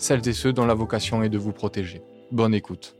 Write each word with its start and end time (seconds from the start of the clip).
celles 0.00 0.26
et 0.26 0.32
ceux 0.32 0.52
dont 0.52 0.64
la 0.64 0.74
vocation 0.74 1.22
est 1.22 1.28
de 1.28 1.36
vous 1.36 1.52
protéger. 1.52 2.00
Bonne 2.32 2.54
écoute. 2.54 2.96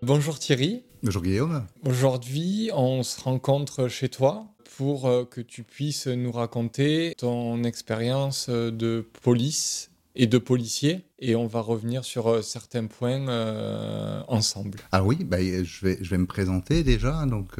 Bonjour 0.00 0.38
Thierry. 0.38 0.84
Bonjour 1.02 1.22
Guillaume. 1.22 1.66
Aujourd'hui, 1.84 2.70
on 2.72 3.02
se 3.02 3.20
rencontre 3.20 3.88
chez 3.88 4.08
toi 4.08 4.46
pour 4.76 5.06
euh, 5.06 5.24
que 5.24 5.40
tu 5.40 5.64
puisses 5.64 6.06
nous 6.06 6.30
raconter 6.30 7.14
ton 7.18 7.64
expérience 7.64 8.48
de 8.48 9.08
police 9.22 9.90
et 10.14 10.28
de 10.28 10.38
policier. 10.38 11.04
Et 11.18 11.34
on 11.34 11.46
va 11.46 11.60
revenir 11.60 12.04
sur 12.04 12.28
euh, 12.28 12.42
certains 12.42 12.86
points 12.86 13.28
euh, 13.28 14.22
ensemble. 14.28 14.78
Ah 14.92 15.02
oui, 15.02 15.24
bah, 15.24 15.38
je, 15.40 15.84
vais, 15.84 15.98
je 16.00 16.10
vais 16.10 16.18
me 16.18 16.26
présenter 16.26 16.84
déjà. 16.84 17.26
Donc, 17.26 17.56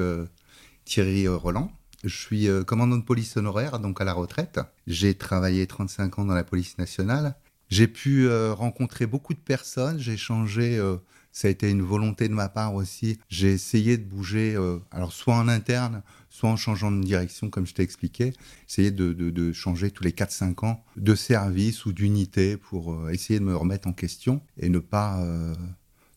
Thierry 0.85 1.27
Roland. 1.27 1.73
Je 2.05 2.17
suis 2.17 2.47
commandant 2.67 2.99
de 2.99 3.03
police 3.03 3.37
honoraire, 3.37 3.81
donc 3.81 4.01
à 4.01 4.05
la 4.05 4.13
retraite. 4.13 4.61
J'ai 4.87 5.15
travaillé 5.15 5.67
35 5.67 6.21
ans 6.21 6.25
dans 6.25 6.35
la 6.35 6.45
police 6.45 6.79
nationale. 6.79 7.35
J'ai 7.69 7.89
pu 7.89 8.27
euh, 8.27 8.55
rencontrer 8.55 9.07
beaucoup 9.07 9.35
de 9.35 9.39
personnes, 9.39 9.99
j'ai 9.99 10.17
changé, 10.17 10.79
euh, 10.79 10.97
ça 11.33 11.49
a 11.49 11.51
été 11.51 11.69
une 11.69 11.83
volonté 11.83 12.29
de 12.29 12.33
ma 12.33 12.49
part 12.49 12.75
aussi. 12.75 13.19
J'ai 13.29 13.53
essayé 13.53 13.99
de 13.99 14.05
bouger, 14.05 14.55
euh, 14.55 14.79
alors 14.93 15.13
soit 15.13 15.35
en 15.35 15.49
interne, 15.49 16.03
soit 16.31 16.49
en 16.49 16.57
changeant 16.57 16.93
de 16.93 17.03
direction, 17.03 17.51
comme 17.51 17.67
je 17.67 17.75
t'ai 17.75 17.83
expliqué. 17.83 18.33
Essayer 18.69 18.93
de, 18.93 19.13
de, 19.13 19.53
changer 19.53 19.91
tous 19.91 20.05
les 20.05 20.13
4-5 20.13 20.65
ans 20.65 20.85
de 20.97 21.15
service 21.15 21.87
ou 21.87 21.93
d'unité 21.93 22.57
pour 22.57 23.11
essayer 23.11 23.41
de 23.41 23.45
me 23.45 23.57
remettre 23.57 23.89
en 23.89 23.93
question 23.93 24.41
et 24.59 24.69
ne 24.69 24.79
pas, 24.79 25.21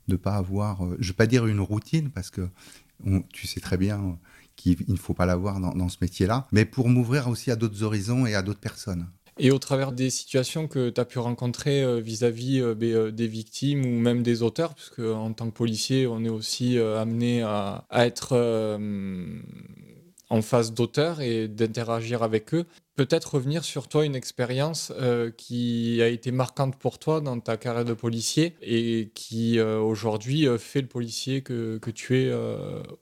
ne 0.08 0.16
pas 0.16 0.36
avoir, 0.36 0.84
je 1.00 1.04
ne 1.04 1.08
vais 1.08 1.14
pas 1.14 1.28
dire 1.28 1.48
une 1.48 1.60
routine, 1.60 2.10
parce 2.12 2.30
que 2.30 2.48
tu 3.34 3.48
sais 3.48 3.60
très 3.60 3.78
bien 3.78 4.18
qu'il 4.56 4.78
ne 4.88 4.98
faut 4.98 5.14
pas 5.14 5.26
l'avoir 5.26 5.60
dans 5.60 5.90
ce 5.90 5.98
métier-là, 6.02 6.48
mais 6.52 6.66
pour 6.66 6.90
m'ouvrir 6.90 7.30
aussi 7.30 7.50
à 7.50 7.56
d'autres 7.56 7.84
horizons 7.84 8.26
et 8.26 8.36
à 8.36 8.42
d'autres 8.42 8.60
personnes. 8.60 9.08
Et 9.42 9.52
au 9.52 9.58
travers 9.58 9.94
des 9.94 10.10
situations 10.10 10.68
que 10.68 10.90
tu 10.90 11.00
as 11.00 11.06
pu 11.06 11.18
rencontrer 11.18 11.82
euh, 11.82 12.02
vis-à-vis 12.02 12.60
euh, 12.60 12.76
euh, 12.82 13.10
des 13.10 13.28
victimes 13.28 13.86
ou 13.86 14.00
même 14.00 14.22
des 14.22 14.42
auteurs, 14.44 14.76
puisque 14.76 15.00
en 15.00 15.32
tant 15.32 15.50
que 15.50 15.56
policier, 15.56 16.08
on 16.08 16.26
est 16.26 16.30
aussi 16.30 16.78
amené 16.78 17.42
à, 17.42 17.86
être 17.92 18.78
en 20.30 20.42
face 20.42 20.74
d'auteurs 20.74 21.22
et 21.22 21.48
d'interagir 21.48 22.22
avec 22.22 22.54
eux. 22.54 22.66
Peut-être 22.96 23.36
revenir 23.36 23.64
sur 23.64 23.88
toi 23.88 24.06
une 24.06 24.16
expérience 24.16 24.92
qui 25.38 26.02
a 26.02 26.08
été 26.08 26.32
marquante 26.32 26.76
pour 26.76 27.00
toi 27.00 27.22
dans 27.22 27.40
ta 27.40 27.56
carrière 27.56 27.86
de 27.86 27.94
policier 27.94 28.56
et 28.62 29.10
qui 29.16 29.60
aujourd'hui 29.62 30.48
fait 30.58 30.82
le 30.82 30.88
policier 30.88 31.42
que, 31.42 31.78
que 31.78 31.92
tu 31.92 32.18
es 32.18 32.32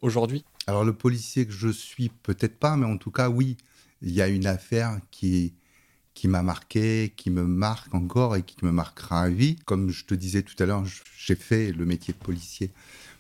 aujourd'hui? 0.02 0.46
Alors 0.68 0.86
le 0.86 0.94
policier 0.94 1.46
que 1.46 1.54
je 1.54 1.70
suis, 1.70 2.10
peut-être 2.10 2.58
pas, 2.58 2.76
mais 2.76 2.86
en 2.86 2.98
tout 2.98 3.12
cas 3.12 3.30
oui, 3.30 3.58
il 4.02 4.12
y 4.12 4.22
a 4.22 4.28
une 4.28 4.46
affaire 4.46 5.00
qui 5.12 5.54
qui 6.18 6.28
m'a 6.28 6.42
marqué, 6.42 7.14
qui 7.16 7.30
me 7.30 7.44
marque 7.44 7.94
encore 7.94 8.36
et 8.36 8.42
qui 8.42 8.66
me 8.66 8.72
marquera 8.72 9.22
à 9.22 9.30
vie. 9.30 9.56
Comme 9.66 9.92
je 9.92 10.04
te 10.04 10.16
disais 10.16 10.42
tout 10.42 10.56
à 10.58 10.66
l'heure, 10.66 10.84
j'ai 11.16 11.36
fait 11.36 11.72
le 11.72 11.86
métier 11.86 12.12
de 12.12 12.18
policier 12.18 12.72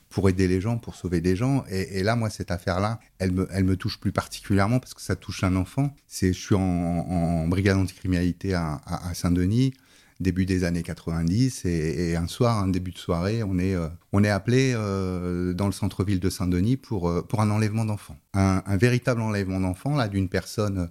pour 0.09 0.27
aider 0.29 0.47
les 0.47 0.59
gens, 0.61 0.79
pour 0.79 0.95
sauver 0.95 1.21
des 1.21 1.35
gens. 1.35 1.63
Et, 1.69 2.01
là, 2.01 2.15
moi, 2.15 2.31
cette 2.31 2.49
affaire-là, 2.49 2.99
elle 3.19 3.33
me, 3.33 3.75
touche 3.77 3.99
plus 3.99 4.11
particulièrement 4.11 4.79
parce 4.79 4.95
que 4.95 5.01
ça 5.03 5.15
touche 5.15 5.43
un 5.43 5.55
enfant. 5.57 5.95
C'est, 6.07 6.33
je 6.33 6.39
suis 6.39 6.55
en, 6.55 7.47
brigade 7.47 7.77
anticriminalité 7.77 8.55
à, 8.55 8.81
à, 8.87 9.13
Saint-Denis, 9.13 9.75
début 10.19 10.47
des 10.47 10.63
années 10.63 10.81
90, 10.81 11.65
et, 11.65 12.15
un 12.15 12.27
soir, 12.27 12.57
un 12.57 12.67
début 12.67 12.93
de 12.93 12.97
soirée, 12.97 13.43
on 13.43 13.59
est, 13.59 13.75
euh, 13.75 14.33
appelé 14.33 14.73
euh, 14.75 15.53
dans 15.53 15.67
le 15.67 15.71
centre-ville 15.71 16.19
de 16.19 16.31
Saint-Denis 16.31 16.77
pour, 16.77 17.09
euh, 17.09 17.27
un 17.37 17.51
enlèvement 17.51 17.85
d'enfant. 17.85 18.17
Un, 18.33 18.75
véritable 18.75 19.21
enlèvement 19.21 19.59
d'enfant, 19.59 19.95
là, 19.95 20.07
d'une 20.07 20.29
personne 20.29 20.89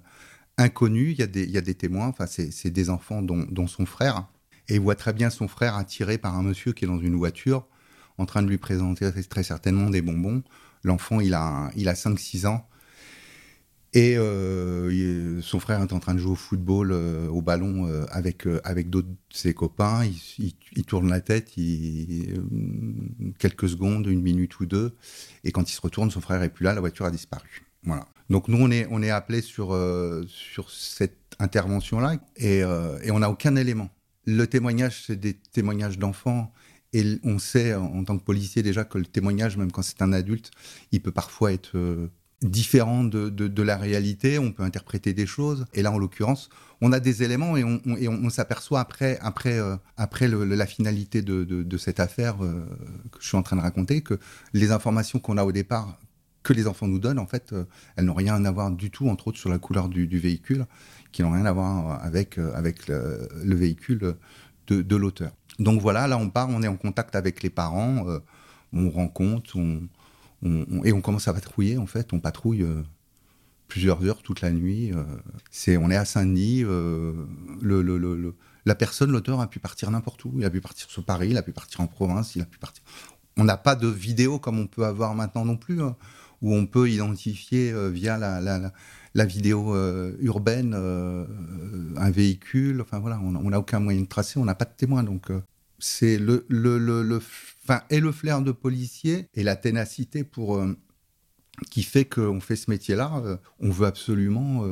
inconnu. 0.59 1.11
Il 1.11 1.19
y 1.19 1.23
a 1.23 1.27
des, 1.27 1.45
il 1.45 1.51
y 1.51 1.59
a 1.59 1.63
des 1.63 1.75
témoins, 1.75 2.09
enfin, 2.09 2.27
c'est 2.27 2.71
des 2.71 2.91
enfants 2.91 3.23
dont, 3.23 3.67
son 3.67 3.87
frère. 3.87 4.27
Et 4.69 4.75
il 4.75 4.81
voit 4.81 4.97
très 4.97 5.13
bien 5.13 5.31
son 5.31 5.49
frère 5.49 5.77
attiré 5.77 6.19
par 6.19 6.37
un 6.37 6.43
monsieur 6.43 6.73
qui 6.73 6.85
est 6.85 6.89
dans 6.89 6.99
une 6.99 7.15
voiture, 7.17 7.67
en 8.19 8.27
train 8.27 8.43
de 8.43 8.49
lui 8.49 8.59
présenter 8.59 9.11
très 9.29 9.43
certainement 9.43 9.91
des 9.91 10.03
bonbons. 10.03 10.43
L'enfant, 10.83 11.21
il 11.21 11.35
a, 11.35 11.71
il 11.77 11.89
a 11.89 11.95
5-6 11.95 12.47
ans. 12.47 12.67
Et 13.93 14.19
euh, 14.19 15.41
son 15.41 15.59
frère 15.59 15.81
est 15.81 15.93
en 15.93 16.01
train 16.01 16.13
de 16.13 16.19
jouer 16.19 16.33
au 16.33 16.37
football, 16.37 16.91
euh, 16.93 17.29
au 17.29 17.41
ballon, 17.41 17.87
euh, 17.87 18.05
avec, 18.11 18.47
avec 18.65 18.91
d'autres 18.91 19.09
ses 19.31 19.55
copains. 19.55 20.05
Il, 20.39 20.53
il, 20.75 20.85
tourne 20.85 21.09
la 21.09 21.21
tête 21.21 21.57
il, 21.57 22.43
quelques 23.39 23.71
secondes, 23.71 24.07
une 24.07 24.21
minute 24.21 24.61
ou 24.61 24.67
deux. 24.67 24.95
Et 25.45 25.53
quand 25.53 25.71
il 25.71 25.75
se 25.75 25.81
retourne, 25.81 26.11
son 26.11 26.21
frère 26.21 26.43
est 26.43 26.51
plus 26.51 26.65
là, 26.65 26.75
la 26.75 26.81
voiture 26.81 27.07
a 27.07 27.11
disparu. 27.11 27.66
Donc 28.29 28.49
nous, 28.49 28.59
on 28.59 28.71
est, 29.03 29.11
appelé 29.11 29.41
sur, 29.41 29.73
euh, 29.73 30.25
sur 30.27 30.71
cette 30.71 31.19
intervention-là 31.39 32.17
et, 32.37 32.63
euh, 32.63 32.99
et 33.03 33.11
on 33.11 33.21
n'a 33.21 33.31
aucun 33.31 33.57
élément. 33.57 33.89
Le 34.25 34.47
témoignage, 34.47 35.05
c'est 35.07 35.17
des 35.17 35.35
témoignages 35.35 35.99
d'enfants. 35.99 36.53
Et 36.93 37.19
on 37.25 37.39
sait 37.39 37.75
en 37.75 38.05
tant 38.05 38.17
que 38.17 38.25
policier 38.25 38.63
déjà 38.63 38.85
que 38.85 38.97
le 38.97 39.05
témoignage, 39.05 39.57
même 39.57 39.71
quand 39.71 39.83
c'est 39.83 40.01
un 40.03 40.13
adulte, 40.13 40.51
il 40.93 41.03
peut 41.03 41.13
parfois 41.13 41.53
être 41.53 41.77
euh, 41.77 42.11
différent 42.43 43.05
de, 43.05 43.63
la 43.63 43.77
réalité. 43.77 44.39
On 44.39 44.51
peut 44.51 44.63
interpréter 44.63 45.13
des 45.13 45.27
choses. 45.27 45.67
Et 45.75 45.83
là, 45.83 45.93
en 45.93 45.99
l'occurrence, 45.99 46.49
on 46.81 46.93
a 46.93 47.01
des 47.01 47.23
éléments 47.23 47.57
et 47.57 47.65
on, 47.65 48.31
s'aperçoit 48.31 48.81
après, 48.81 49.19
après, 49.21 49.59
après 49.97 50.29
la 50.29 50.67
finalité 50.67 51.23
de 51.23 51.77
cette 51.77 52.01
affaire 52.01 52.37
que 52.39 53.19
je 53.21 53.29
suis 53.29 53.37
en 53.37 53.43
train 53.43 53.57
de 53.57 53.63
raconter 53.63 54.01
que 54.01 54.19
les 54.53 54.71
informations 54.71 55.19
qu'on 55.19 55.39
a 55.39 55.45
au 55.45 55.53
départ 55.53 55.99
que 56.47 56.53
les 56.53 56.69
enfants 56.69 56.87
nous 56.87 57.01
donnent, 57.01 57.19
en 57.19 57.27
fait, 57.27 57.53
euh, 57.53 57.65
elles 57.97 58.05
n'ont 58.05 58.15
rien 58.15 58.45
à 58.45 58.51
voir 58.53 58.71
du 58.71 58.93
tout, 58.93 59.09
entre 59.09 59.27
autres 59.29 59.39
sur 59.39 59.51
la 59.51 59.59
couleur 59.59 59.89
du, 59.89 60.07
véhicule, 60.19 60.67
qui 61.11 61.23
n'ont 61.23 61.33
rien 61.33 61.45
à 61.45 61.53
voir 61.53 62.01
avec, 62.05 62.39
euh, 62.39 62.55
avec 62.55 62.87
le, 62.87 63.29
véhicule 63.57 64.15
de, 64.69 64.97
l'auteur. 64.97 65.33
Donc 65.59 65.81
voilà, 65.81 66.07
là 66.07 66.17
on 66.19 66.31
part, 66.31 66.49
on 66.49 66.63
est 66.63 66.69
en 66.69 66.77
contact 66.77 67.17
avec 67.17 67.43
les 67.43 67.51
parents, 67.51 68.09
euh, 68.09 68.21
on 68.73 68.91
rencontre, 68.91 69.57
on, 69.57 69.89
et 70.85 70.93
on 70.93 71.01
commence 71.01 71.27
à 71.27 71.35
patrouiller, 71.35 71.79
en 71.79 71.87
fait, 71.87 72.13
on 72.13 72.21
patrouille 72.21 72.65
plusieurs 73.67 74.05
heures 74.05 74.23
toute 74.23 74.41
la 74.41 74.53
nuit. 74.53 74.93
c'est, 75.51 75.77
on 75.77 75.91
est 75.91 75.97
à 75.97 76.05
Saint-Denis, 76.05 76.61
le, 76.61 78.35
la 78.67 78.75
personne, 78.77 79.11
l'auteur, 79.11 79.41
a 79.41 79.49
pu 79.49 79.59
partir 79.59 79.91
n'importe 79.91 80.25
où. 80.27 80.35
Il 80.37 80.45
a 80.45 80.51
pu 80.51 80.61
partir 80.61 80.89
sur 80.89 81.03
Paris, 81.03 81.31
il 81.31 81.39
a 81.39 81.43
pu 81.43 81.53
partir 81.53 81.81
en 81.81 81.89
province, 81.89 82.37
il 82.37 82.43
a 82.43 82.45
pu 82.45 82.59
partir. 82.59 82.85
On 83.37 83.45
n'a 83.45 83.57
pas 83.57 83.75
de 83.75 83.89
vidéo 83.89 84.39
comme 84.39 84.61
on 84.61 84.67
peut 84.69 84.85
avoir 84.85 85.15
maintenant 85.15 85.45
non 85.45 85.57
plus. 85.57 85.83
Hein 85.83 85.97
où 86.43 86.55
on 86.55 86.67
peut 86.67 86.91
identifier 86.91 87.73
euh, 87.73 87.89
via 87.89 88.19
la, 88.19 88.41
la, 89.15 89.25
vidéo 89.25 89.75
euh, 89.75 90.17
urbaine 90.21 90.75
euh, 90.77 91.27
un 91.97 92.11
véhicule. 92.11 92.81
Enfin 92.81 92.99
voilà, 92.99 93.21
on 93.21 93.51
n'a 93.51 93.59
aucun 93.59 93.81
moyen 93.81 94.03
de 94.03 94.07
tracer, 94.07 94.39
on 94.39 94.45
n'a 94.45 94.55
pas 94.55 94.65
de 94.65 94.75
témoin. 94.77 95.03
Donc 95.03 95.31
c'est 95.79 96.19
le, 96.19 96.47
le, 96.49 96.79
le, 96.79 97.17
enfin, 97.17 97.83
et 97.91 98.01
le 98.01 98.13
flair 98.13 98.43
de 98.43 98.53
policier 98.53 99.29
et 99.35 99.43
la 99.43 99.57
ténacité 99.57 100.25
pour 100.25 100.63
qui 101.71 101.83
fait 101.83 102.05
qu'on 102.05 102.41
fait 102.41 102.57
ce 102.57 102.71
métier-là. 102.71 103.39
on 103.61 103.71
veut 103.71 103.87
absolument 103.87 104.65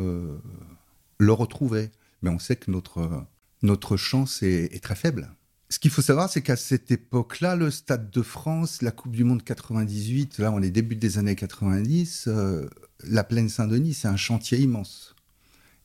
le 1.19 1.32
retrouver, 1.32 1.91
mais 2.22 2.31
on 2.31 2.38
sait 2.38 2.56
que 2.56 2.70
notre 2.70 3.25
notre 3.62 3.96
chance 3.96 4.42
est 4.42 4.82
très 4.82 4.94
faible. 4.94 5.31
Ce 5.75 5.81
qu'il 5.81 5.91
faut 5.91 6.03
savoir, 6.03 6.31
c'est 6.31 6.41
qu'à 6.41 6.55
cette 6.55 6.93
époque-là, 6.93 7.57
le 7.57 7.69
Stade 7.69 8.09
de 8.09 8.23
France, 8.23 8.81
la 8.81 8.93
Coupe 8.93 9.11
du 9.11 9.25
Monde 9.25 9.43
98, 9.43 10.38
là 10.38 10.53
on 10.53 10.62
est 10.62 10.71
début 10.71 10.94
des 10.94 11.19
années 11.19 11.35
90, 11.35 12.26
euh, 12.29 12.71
la 13.03 13.25
plaine 13.25 13.49
Saint-Denis, 13.49 13.94
c'est 13.94 14.06
un 14.06 14.15
chantier 14.15 14.61
immense. 14.61 15.17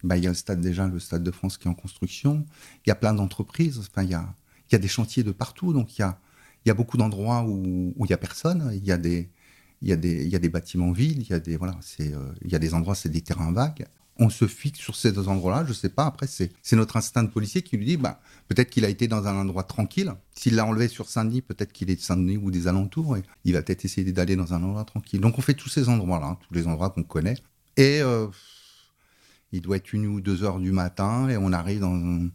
Ben, 0.03 0.15
il 0.15 0.24
y 0.24 0.27
a 0.27 0.30
le 0.30 0.36
stade 0.36 0.62
déjà, 0.62 0.88
le 0.88 1.00
Stade 1.00 1.24
de 1.24 1.31
France 1.31 1.57
qui 1.57 1.68
est 1.68 1.71
en 1.71 1.74
construction. 1.74 2.45
Il 2.86 2.89
y 2.89 2.91
a 2.91 2.95
plein 2.95 3.15
d'entreprises. 3.15 3.80
Enfin, 3.80 4.03
il 4.03 4.12
y 4.12 4.13
a, 4.13 4.77
des 4.77 4.88
chantiers 4.88 5.24
de 5.24 5.31
partout. 5.31 5.74
Donc 5.74 5.97
il 5.97 6.01
y 6.03 6.69
a, 6.69 6.74
beaucoup 6.75 6.97
d'endroits 6.97 7.44
où, 7.44 7.95
il 8.06 8.09
y 8.12 8.13
a 8.13 8.18
personne. 8.18 8.71
Il 8.75 8.85
y 8.85 8.92
a 8.92 8.97
des, 9.00 10.50
bâtiments 10.50 10.92
vides. 10.92 11.25
Il 11.27 11.33
euh, 11.33 12.33
il 12.44 12.51
y 12.51 12.56
a 12.56 12.59
des 12.59 12.74
endroits, 12.75 12.94
c'est 12.94 13.09
des 13.09 13.21
terrains 13.21 13.51
vagues 13.51 13.88
on 14.19 14.30
se 14.30 14.48
fixe 14.48 14.80
sur 14.80 14.95
ces 14.95 15.18
endroits-là. 15.18 15.66
Je 15.66 15.74
sais 15.74 15.89
pas. 15.89 16.06
Après, 16.06 16.27
c'est 16.27 16.51
notre 16.74 16.98
instinct 16.98 17.24
de 17.24 17.30
policier 17.30 17.62
qui 17.62 17.77
lui 17.77 17.86
dit, 17.86 17.98
bah, 17.98 18.19
peut-être 18.50 18.69
qu'il 18.69 18.83
a 18.83 18.89
été 18.89 19.07
dans 19.07 19.25
un 19.27 19.36
endroit 19.36 19.63
tranquille. 19.63 20.13
S'il 20.36 20.56
l'a 20.56 20.66
enlevé 20.66 20.89
sur 20.89 21.10
Saint-Denis, 21.10 21.42
peut-être 21.42 21.71
qu'il 21.71 21.89
est 21.89 21.95
de 21.95 22.01
Saint-Denis 22.01 22.38
ou 22.38 22.51
des 22.51 22.68
alentours. 22.68 23.18
Il 23.45 23.54
va 23.54 23.62
peut-être 23.62 23.86
essayer 23.86 24.12
d'aller 24.12 24.36
dans 24.36 24.54
un 24.54 24.62
endroit 24.62 24.83
tranquille. 24.83 25.21
Donc, 25.21 25.39
on 25.39 25.42
fait 25.42 25.54
tous 25.54 25.69
ces 25.69 25.88
endroits-là, 25.88 26.27
hein, 26.27 26.38
tous 26.48 26.54
les 26.54 26.68
endroits 26.68 26.89
qu'on 26.89 27.04
connaît. 27.04 27.38
Et 27.77 28.01
euh, 28.01 28.27
il 29.54 29.62
doit 29.62 29.77
être 29.77 29.94
une 29.94 30.06
ou 30.06 30.19
deux 30.19 30.44
heures 30.44 30.60
du 30.60 30.74
matin 30.74 31.30
et 31.30 31.38
on 31.38 31.54
arrive 31.54 31.80
dans, 31.80 32.30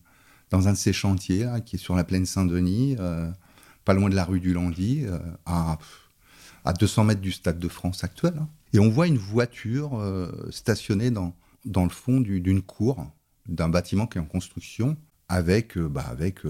dans 0.51 0.69
un 0.69 0.73
de 0.73 0.79
ces 0.79 0.95
chantiers 0.95 1.47
qui 1.67 1.77
est 1.77 1.79
sur 1.79 1.95
la 1.95 2.05
plaine 2.05 2.25
Saint-Denis. 2.25 2.97
Euh, 2.99 3.31
pas 3.85 3.93
loin 3.93 4.09
de 4.09 4.15
la 4.15 4.25
rue 4.25 4.41
du 4.41 4.55
Landy, 4.55 5.05
à, 5.45 5.77
à 6.65 6.73
200 6.73 7.05
mètres 7.05 7.21
du 7.21 7.33
Stade 7.33 7.59
de 7.59 7.69
France 7.69 8.03
actuel. 8.05 8.33
Hein. 8.41 8.49
Et 8.73 8.79
on 8.79 8.89
voit 8.89 9.07
une 9.07 9.19
voiture 9.19 10.03
stationnée 10.51 11.11
dans, 11.11 11.37
dans 11.65 11.85
le 11.85 11.91
fond 11.91 12.21
d'une 12.21 12.63
cour 12.63 13.07
d'un 13.47 13.69
bâtiment 13.69 14.07
qui 14.07 14.19
est 14.19 14.21
en 14.21 14.27
construction 14.27 14.97
avec, 15.29 15.79
bah, 15.79 16.07
avec 16.09 16.45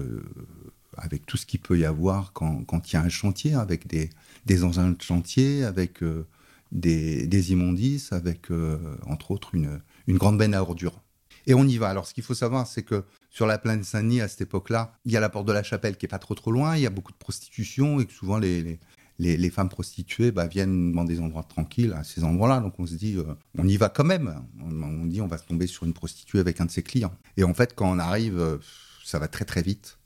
avec 0.97 1.25
tout 1.25 1.37
ce 1.37 1.45
qu'il 1.45 1.59
peut 1.59 1.77
y 1.77 1.85
avoir 1.85 2.33
quand, 2.33 2.65
il 2.87 2.93
y 2.93 2.95
a 2.95 3.01
un 3.01 3.09
chantier, 3.09 3.53
avec 3.55 3.87
des, 3.87 4.09
des 4.45 4.63
engins 4.63 4.91
de 4.91 5.01
chantier, 5.01 5.63
avec 5.63 6.03
euh, 6.03 6.27
des, 6.71 7.27
des, 7.27 7.51
immondices, 7.51 8.11
avec, 8.11 8.51
euh, 8.51 8.77
entre 9.05 9.31
autres, 9.31 9.55
une, 9.55 9.81
une 10.07 10.17
grande 10.17 10.37
benne 10.37 10.53
à 10.53 10.61
ordures. 10.61 11.01
Et 11.47 11.53
on 11.53 11.65
y 11.65 11.77
va. 11.77 11.89
Alors, 11.89 12.07
ce 12.07 12.13
qu'il 12.13 12.23
faut 12.23 12.33
savoir, 12.33 12.65
c'est 12.65 12.83
que 12.83 13.03
sur 13.29 13.45
la 13.45 13.57
plaine 13.57 13.83
Saint-Denis, 13.83 14.21
à 14.21 14.27
cette 14.27 14.41
époque-là, 14.41 14.93
il 15.05 15.11
y 15.11 15.17
a 15.17 15.19
la 15.19 15.29
porte 15.29 15.47
de 15.47 15.51
la 15.51 15.63
chapelle 15.63 15.95
qui 15.97 16.05
est 16.05 16.09
pas 16.09 16.19
trop 16.19 16.33
trop 16.33 16.51
loin, 16.51 16.75
il 16.75 16.81
y 16.81 16.87
a 16.87 16.89
beaucoup 16.89 17.11
de 17.11 17.17
prostitution 17.17 17.99
et 17.99 18.05
que 18.05 18.13
souvent 18.13 18.39
les, 18.39 18.79
les, 19.19 19.49
femmes 19.49 19.69
prostituées 19.69 20.31
bah, 20.31 20.47
viennent 20.47 20.91
dans 20.91 21.05
des 21.05 21.19
endroits 21.19 21.43
tranquilles, 21.43 21.93
à 21.93 22.03
ces 22.03 22.23
endroits-là. 22.23 22.59
Donc 22.59 22.79
on 22.79 22.85
se 22.85 22.95
dit, 22.95 23.15
euh, 23.17 23.23
on 23.57 23.67
y 23.67 23.77
va 23.77 23.89
quand 23.89 24.03
même. 24.03 24.41
On, 24.61 25.05
dit, 25.05 25.21
on 25.21 25.27
va 25.27 25.37
se 25.37 25.45
tomber 25.45 25.67
sur 25.67 25.85
une 25.85 25.93
prostituée 25.93 26.39
avec 26.39 26.59
un 26.61 26.65
de 26.65 26.71
ses 26.71 26.83
clients. 26.83 27.13
Et 27.37 27.43
en 27.43 27.53
fait, 27.53 27.73
quand 27.75 27.89
on 27.89 27.99
arrive, 27.99 28.59
ça 29.03 29.19
va 29.19 29.27
très 29.27 29.45
très 29.45 29.61
vite. 29.61 29.97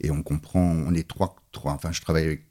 Et 0.00 0.10
on 0.10 0.22
comprend, 0.22 0.62
on 0.62 0.94
est 0.94 1.06
trois, 1.06 1.36
trois 1.52 1.72
enfin 1.72 1.92
je 1.92 2.00
travaille 2.00 2.24
avec 2.24 2.46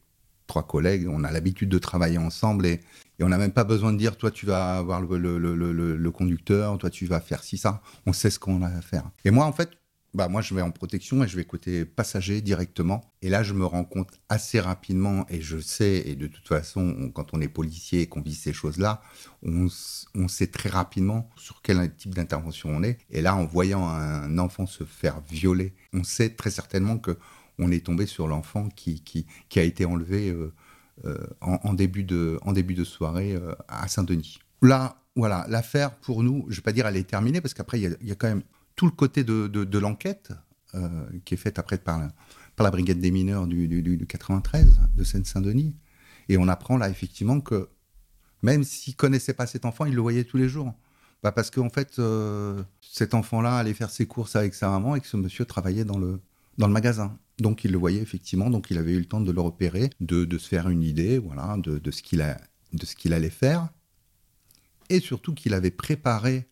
trois 0.50 0.66
collègues, 0.66 1.08
on 1.10 1.24
a 1.24 1.32
l'habitude 1.32 1.70
de 1.70 1.78
travailler 1.78 2.18
ensemble 2.18 2.66
et, 2.66 2.82
et 3.20 3.24
on 3.24 3.30
n'a 3.30 3.38
même 3.38 3.52
pas 3.52 3.64
besoin 3.64 3.94
de 3.94 3.98
dire, 3.98 4.18
toi 4.18 4.32
tu 4.32 4.46
vas 4.46 4.78
avoir 4.78 5.02
le, 5.02 5.18
le, 5.18 5.38
le, 5.38 5.96
le, 5.98 6.12
conducteur, 6.12 6.78
toi 6.78 6.90
tu 6.90 7.06
vas 7.06 7.20
faire 7.20 7.44
ci, 7.44 7.58
ça. 7.58 7.82
On 8.06 8.14
sait 8.14 8.30
ce 8.30 8.40
qu'on 8.40 8.62
a 8.62 8.68
à 8.68 8.82
faire. 8.82 9.10
Et 9.26 9.32
moi 9.32 9.46
en 9.46 9.54
fait, 9.54 9.72
bah 10.14 10.28
moi 10.28 10.42
je 10.42 10.54
vais 10.56 10.62
en 10.62 10.72
protection 10.72 11.24
et 11.24 11.28
je 11.28 11.36
vais 11.36 11.46
côté 11.46 11.86
passager 11.86 12.42
directement. 12.42 13.02
Et 13.22 13.30
là 13.30 13.44
je 13.44 13.54
me 13.54 13.66
rends 13.66 13.84
compte 13.84 14.20
assez 14.30 14.60
rapidement 14.60 15.26
et 15.30 15.42
je 15.42 15.60
sais, 15.60 16.04
et 16.06 16.16
de 16.16 16.28
toute 16.28 16.48
façon 16.48 17.12
quand 17.14 17.34
on 17.34 17.42
est 17.42 17.48
policier 17.48 18.02
et 18.02 18.08
qu'on 18.08 18.22
vit 18.22 18.36
ces 18.36 18.54
choses-là, 18.54 19.02
on, 19.44 19.68
on, 20.16 20.28
sait 20.28 20.48
très 20.48 20.70
rapidement 20.70 21.30
sur 21.36 21.62
quel 21.62 21.96
type 21.96 22.16
d'intervention 22.16 22.70
on 22.70 22.84
est. 22.84 22.98
Et 23.10 23.22
là 23.22 23.36
en 23.36 23.46
voyant 23.46 23.88
un 23.88 24.38
enfant 24.38 24.66
se 24.66 24.84
faire 24.84 25.22
violer, 25.30 25.74
on 25.94 26.04
sait 26.04 26.30
très 26.30 26.52
certainement 26.52 26.98
que 26.98 27.18
on 27.60 27.72
est 27.72 27.86
tombé 27.86 28.06
sur 28.06 28.28
l'enfant 28.28 28.70
qui, 28.70 29.02
qui, 29.02 29.60
a 29.60 29.64
été 29.64 29.86
enlevé 29.86 30.30
euh, 30.30 30.54
euh, 31.06 31.18
en, 31.42 31.74
début 31.74 32.04
de, 32.04 32.40
en 32.42 32.54
début 32.54 32.74
de 32.74 32.84
soirée 32.84 33.36
euh, 33.36 33.54
à 33.68 33.88
Saint-Denis. 33.88 34.40
Là, 34.62 34.96
voilà, 35.16 35.46
l'affaire 35.50 35.96
pour 35.96 36.24
nous, 36.24 36.46
je 36.48 36.54
ne 36.54 36.56
vais 36.56 36.62
pas 36.62 36.72
dire 36.72 36.88
elle 36.88 36.98
est 36.98 37.04
terminée, 37.04 37.42
parce 37.42 37.54
qu'après, 37.54 37.80
il 37.80 37.98
y, 38.02 38.12
a 38.12 38.16
quand 38.16 38.30
même 38.30 38.44
tout 38.80 38.86
le 38.86 38.94
côté 38.94 39.26
de, 39.26 39.48
de, 39.48 39.78
l'enquête 39.78 40.32
qui 41.26 41.34
est 41.34 41.38
faite 41.38 41.60
après 41.60 41.78
par 41.78 42.00
la, 42.00 42.72
brigade 42.72 43.00
des 43.00 43.12
mineurs 43.12 43.46
du, 43.46 43.68
du, 43.68 44.08
93 44.08 44.80
de 44.96 45.04
Seine-Saint-Denis. 45.04 45.76
Et 46.30 46.38
on 46.38 46.48
apprend 46.48 46.78
là 46.78 46.88
effectivement 46.88 47.42
que 47.42 47.68
même 48.42 48.64
s'il 48.64 48.96
connaissait 48.96 49.34
pas 49.34 49.48
cet 49.48 49.66
enfant, 49.66 49.84
il 49.84 49.96
le 49.96 50.02
voyait 50.02 50.24
tous 50.24 50.38
les 50.38 50.48
jours. 50.48 50.74
Bah 51.24 51.34
parce 51.34 51.52
qu'en 51.52 51.70
fait, 51.70 52.02
cet 52.80 53.16
enfant-là 53.16 53.58
allait 53.58 53.74
faire 53.74 53.90
ses 53.90 54.06
courses 54.06 54.38
avec 54.38 54.54
sa 54.54 54.70
maman 54.70 54.96
et 54.96 55.02
que 55.02 55.08
ce 55.08 55.18
monsieur 55.18 55.44
travaillait 55.44 55.84
dans 55.84 55.98
le, 55.98 56.22
dans 56.58 56.68
le 56.68 56.72
magasin. 56.72 57.20
Donc 57.38 57.66
il 57.66 57.74
le 57.74 57.78
voyait 57.78 58.02
effectivement, 58.02 58.50
donc 58.50 58.72
il 58.72 58.78
avait 58.78 58.94
eu 58.94 59.00
le 59.00 59.06
temps 59.08 59.20
de 59.20 59.34
le 59.34 59.42
repérer, 59.42 59.90
de, 60.00 60.38
se 60.38 60.48
faire 60.48 60.70
une 60.70 60.84
idée 60.84 61.18
voilà, 61.18 61.58
de, 61.58 61.80
de 61.80 61.92
ce 61.92 62.02
qu'il 62.02 62.22
allait 63.14 63.30
faire, 63.30 63.68
et 64.88 65.02
surtout 65.02 65.34
qu'il 65.34 65.54
avait 65.54 65.70
préparé. 65.70 66.49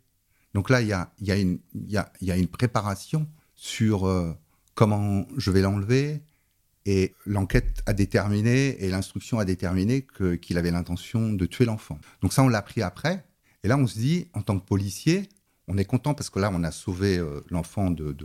Donc 0.58 0.72
là, 0.72 0.82
il 0.82 0.88
y 0.88 2.32
a, 2.32 2.36
une 2.36 2.48
préparation 2.48 3.28
sur 3.54 4.08
euh, 4.08 4.34
comment 4.74 5.28
je 5.38 5.52
vais 5.52 5.62
l'enlever, 5.62 6.24
et 6.88 7.14
l'enquête 7.28 7.84
a 7.86 7.94
déterminé, 7.94 8.84
et 8.84 8.90
l'instruction 8.90 9.38
a 9.38 9.46
déterminé 9.46 10.08
qu'il 10.42 10.58
avait 10.58 10.72
l'intention 10.72 11.32
de 11.32 11.46
tuer 11.46 11.66
l'enfant. 11.66 12.00
Donc 12.24 12.34
ça, 12.34 12.42
on 12.42 12.48
l'a 12.48 12.58
appris 12.58 12.82
après, 12.82 13.24
et 13.64 13.68
là, 13.68 13.78
on 13.78 13.86
se 13.86 14.00
dit, 14.00 14.30
en 14.34 14.42
tant 14.42 14.58
que 14.58 14.66
policier, 14.66 15.30
on 15.68 15.78
est 15.78 15.86
content 15.86 16.16
parce 16.16 16.32
que 16.32 16.40
là, 16.40 16.50
on 16.52 16.64
a 16.64 16.72
sauvé 16.72 17.20
euh, 17.20 17.42
l'enfant 17.52 17.92
de, 17.92 18.18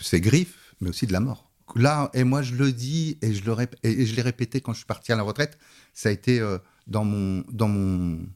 ses 0.00 0.20
griffes, 0.20 0.74
mais 0.80 0.88
aussi 0.88 1.06
de 1.06 1.12
la 1.12 1.20
mort. 1.20 1.48
Là, 1.76 2.10
et 2.12 2.24
moi 2.24 2.42
je 2.42 2.56
le 2.56 2.72
dis, 2.72 3.18
et 3.22 3.34
je, 3.34 3.44
le 3.44 3.54
je 3.84 4.16
l'ai 4.16 4.22
répété 4.22 4.60
quand 4.60 4.72
je 4.72 4.78
suis 4.78 4.86
parti 4.86 5.12
à 5.12 5.16
la 5.16 5.22
retraite, 5.22 5.58
ça 5.94 6.08
a 6.08 6.12
été 6.12 6.40
euh, 6.40 6.58
dans 6.88 7.04
mon 7.04 8.26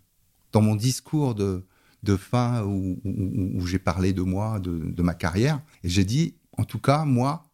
discours 0.76 1.34
de, 1.34 1.64
de 2.02 2.16
fin 2.16 2.64
où, 2.64 3.00
j'ai 3.66 3.78
parlé 3.78 4.12
de 4.12 4.22
moi, 4.22 4.58
de, 4.60 5.02
ma 5.02 5.14
carrière. 5.14 5.60
Et 5.84 5.88
j'ai 5.88 6.04
dit, 6.04 6.34
en 6.56 6.64
tout 6.64 6.78
cas, 6.78 7.04
moi, 7.04 7.44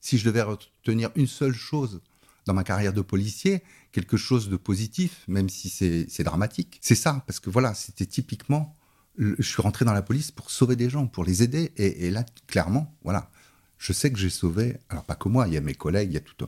si 0.00 0.18
je 0.18 0.24
devais 0.24 0.42
retenir 0.42 1.10
une 1.16 1.26
seule 1.26 1.54
chose 1.54 2.00
dans 2.46 2.54
ma 2.54 2.64
carrière 2.64 2.92
de 2.92 3.02
policier, 3.02 3.62
quelque 3.92 4.16
chose 4.16 4.48
de 4.48 4.56
positif, 4.56 5.24
même 5.28 5.48
si 5.48 5.68
c'est 5.68 6.24
dramatique, 6.24 6.78
c'est 6.82 6.94
ça, 6.94 7.22
parce 7.26 7.40
que 7.40 7.50
voilà, 7.50 7.74
c'était 7.74 8.06
typiquement 8.06 8.78
je 9.18 9.42
suis 9.42 9.60
rentré 9.60 9.84
dans 9.84 9.92
la 9.92 10.02
police 10.02 10.30
pour 10.30 10.50
sauver 10.50 10.76
des 10.76 10.88
gens, 10.88 11.06
pour 11.06 11.24
les 11.24 11.42
aider. 11.42 11.72
Et, 11.76 12.10
là, 12.10 12.24
clairement, 12.46 12.96
voilà, 13.02 13.30
je 13.76 13.92
sais 13.92 14.12
que 14.12 14.18
j'ai 14.18 14.30
sauvé, 14.30 14.76
alors 14.88 15.04
pas 15.04 15.16
que 15.16 15.28
moi, 15.28 15.48
il 15.48 15.54
y 15.54 15.56
a 15.56 15.60
mes 15.60 15.74
collègues, 15.74 16.10
il 16.10 16.14
y 16.14 16.18
a 16.18 16.20
tout. 16.20 16.46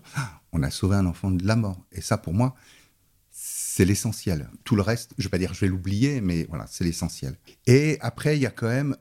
On 0.53 0.63
a 0.63 0.71
sauvé 0.71 0.97
un 0.97 1.07
enfant 1.07 1.31
de 1.31 1.47
la 1.47 1.57
mort. 1.57 1.85
Et 1.93 2.01
ça, 2.01 2.17
pour 2.17 2.33
moi, 2.33 2.55
c'est 3.81 3.87
l'essentiel. 3.87 4.51
Tout 4.65 4.77
le 4.77 4.83
reste, 4.83 5.15
je 5.17 5.25
vais 5.25 5.31
pas 5.31 5.39
dire 5.39 5.55
je 5.55 5.61
vais 5.61 5.69
l'oublier, 5.69 6.21
mais 6.21 6.45
voilà, 6.51 6.67
c'est 6.69 6.85
l'essentiel. 6.85 7.39
Et 7.67 7.97
après, 8.03 8.37
il 8.37 8.43
y 8.43 8.47
a 8.47 8.51
quand 8.51 8.69
même. 8.69 8.95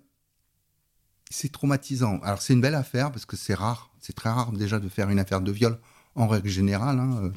C'est 1.30 1.52
traumatisant. 1.52 2.20
Alors, 2.20 2.42
c'est 2.42 2.54
une 2.54 2.62
belle 2.62 2.76
affaire 2.76 3.12
parce 3.12 3.26
que 3.26 3.36
c'est 3.36 3.54
rare. 3.54 3.92
C'est 4.00 4.14
très 4.16 4.30
rare 4.30 4.54
déjà 4.54 4.80
de 4.80 4.88
faire 4.88 5.10
une 5.10 5.20
affaire 5.20 5.42
de 5.42 5.52
viol, 5.52 5.78
en 6.16 6.30
règle 6.30 6.48
générale, 6.48 6.98
hein, 6.98 7.20
euh, 7.24 7.30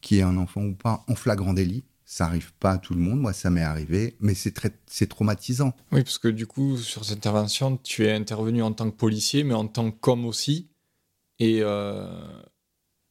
qui 0.00 0.20
est 0.20 0.22
un 0.22 0.38
enfant 0.38 0.62
ou 0.62 0.74
pas, 0.74 1.04
en 1.06 1.14
flagrant 1.14 1.52
délit. 1.52 1.84
Ça 2.06 2.24
arrive 2.24 2.54
pas 2.54 2.70
à 2.70 2.78
tout 2.78 2.94
le 2.94 3.00
monde, 3.00 3.20
moi 3.20 3.34
ça 3.34 3.50
m'est 3.50 3.62
arrivé, 3.62 4.16
mais 4.20 4.32
c'est 4.32 4.52
très, 4.52 4.72
c'est 4.86 5.08
traumatisant. 5.08 5.74
Oui, 5.92 6.02
parce 6.02 6.16
que 6.16 6.28
du 6.28 6.46
coup, 6.46 6.78
sur 6.78 7.04
cette 7.04 7.18
intervention, 7.18 7.76
tu 7.76 8.06
es 8.06 8.12
intervenu 8.12 8.62
en 8.62 8.72
tant 8.72 8.90
que 8.90 8.96
policier, 8.96 9.44
mais 9.44 9.54
en 9.54 9.66
tant 9.66 9.90
qu'homme 9.90 10.24
aussi, 10.24 10.70
et 11.40 11.58
euh, 11.60 12.08